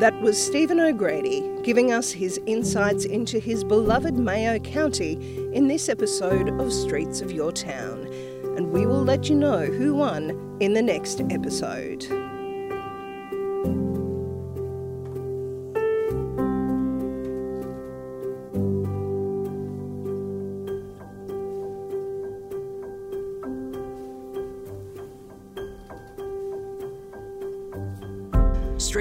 That 0.02 0.20
was 0.20 0.44
Stephen 0.44 0.80
O'Grady 0.80 1.48
giving 1.62 1.92
us 1.92 2.12
his 2.12 2.40
insights 2.48 3.06
into 3.06 3.38
his 3.38 3.64
beloved 3.64 4.16
Mayo 4.16 4.58
County 4.58 5.12
in 5.54 5.68
this 5.68 5.90
episode 5.90 6.50
of 6.60 6.74
Streets 6.74 7.22
of 7.22 7.32
Your 7.32 7.52
Town. 7.52 8.08
And 8.58 8.72
we 8.72 8.88
will 8.88 9.04
let 9.04 9.30
you 9.30 9.36
know 9.36 9.60
who 9.60 9.94
won 9.94 10.58
in 10.60 10.74
the 10.74 10.82
next 10.82 11.22
episode. 11.30 12.31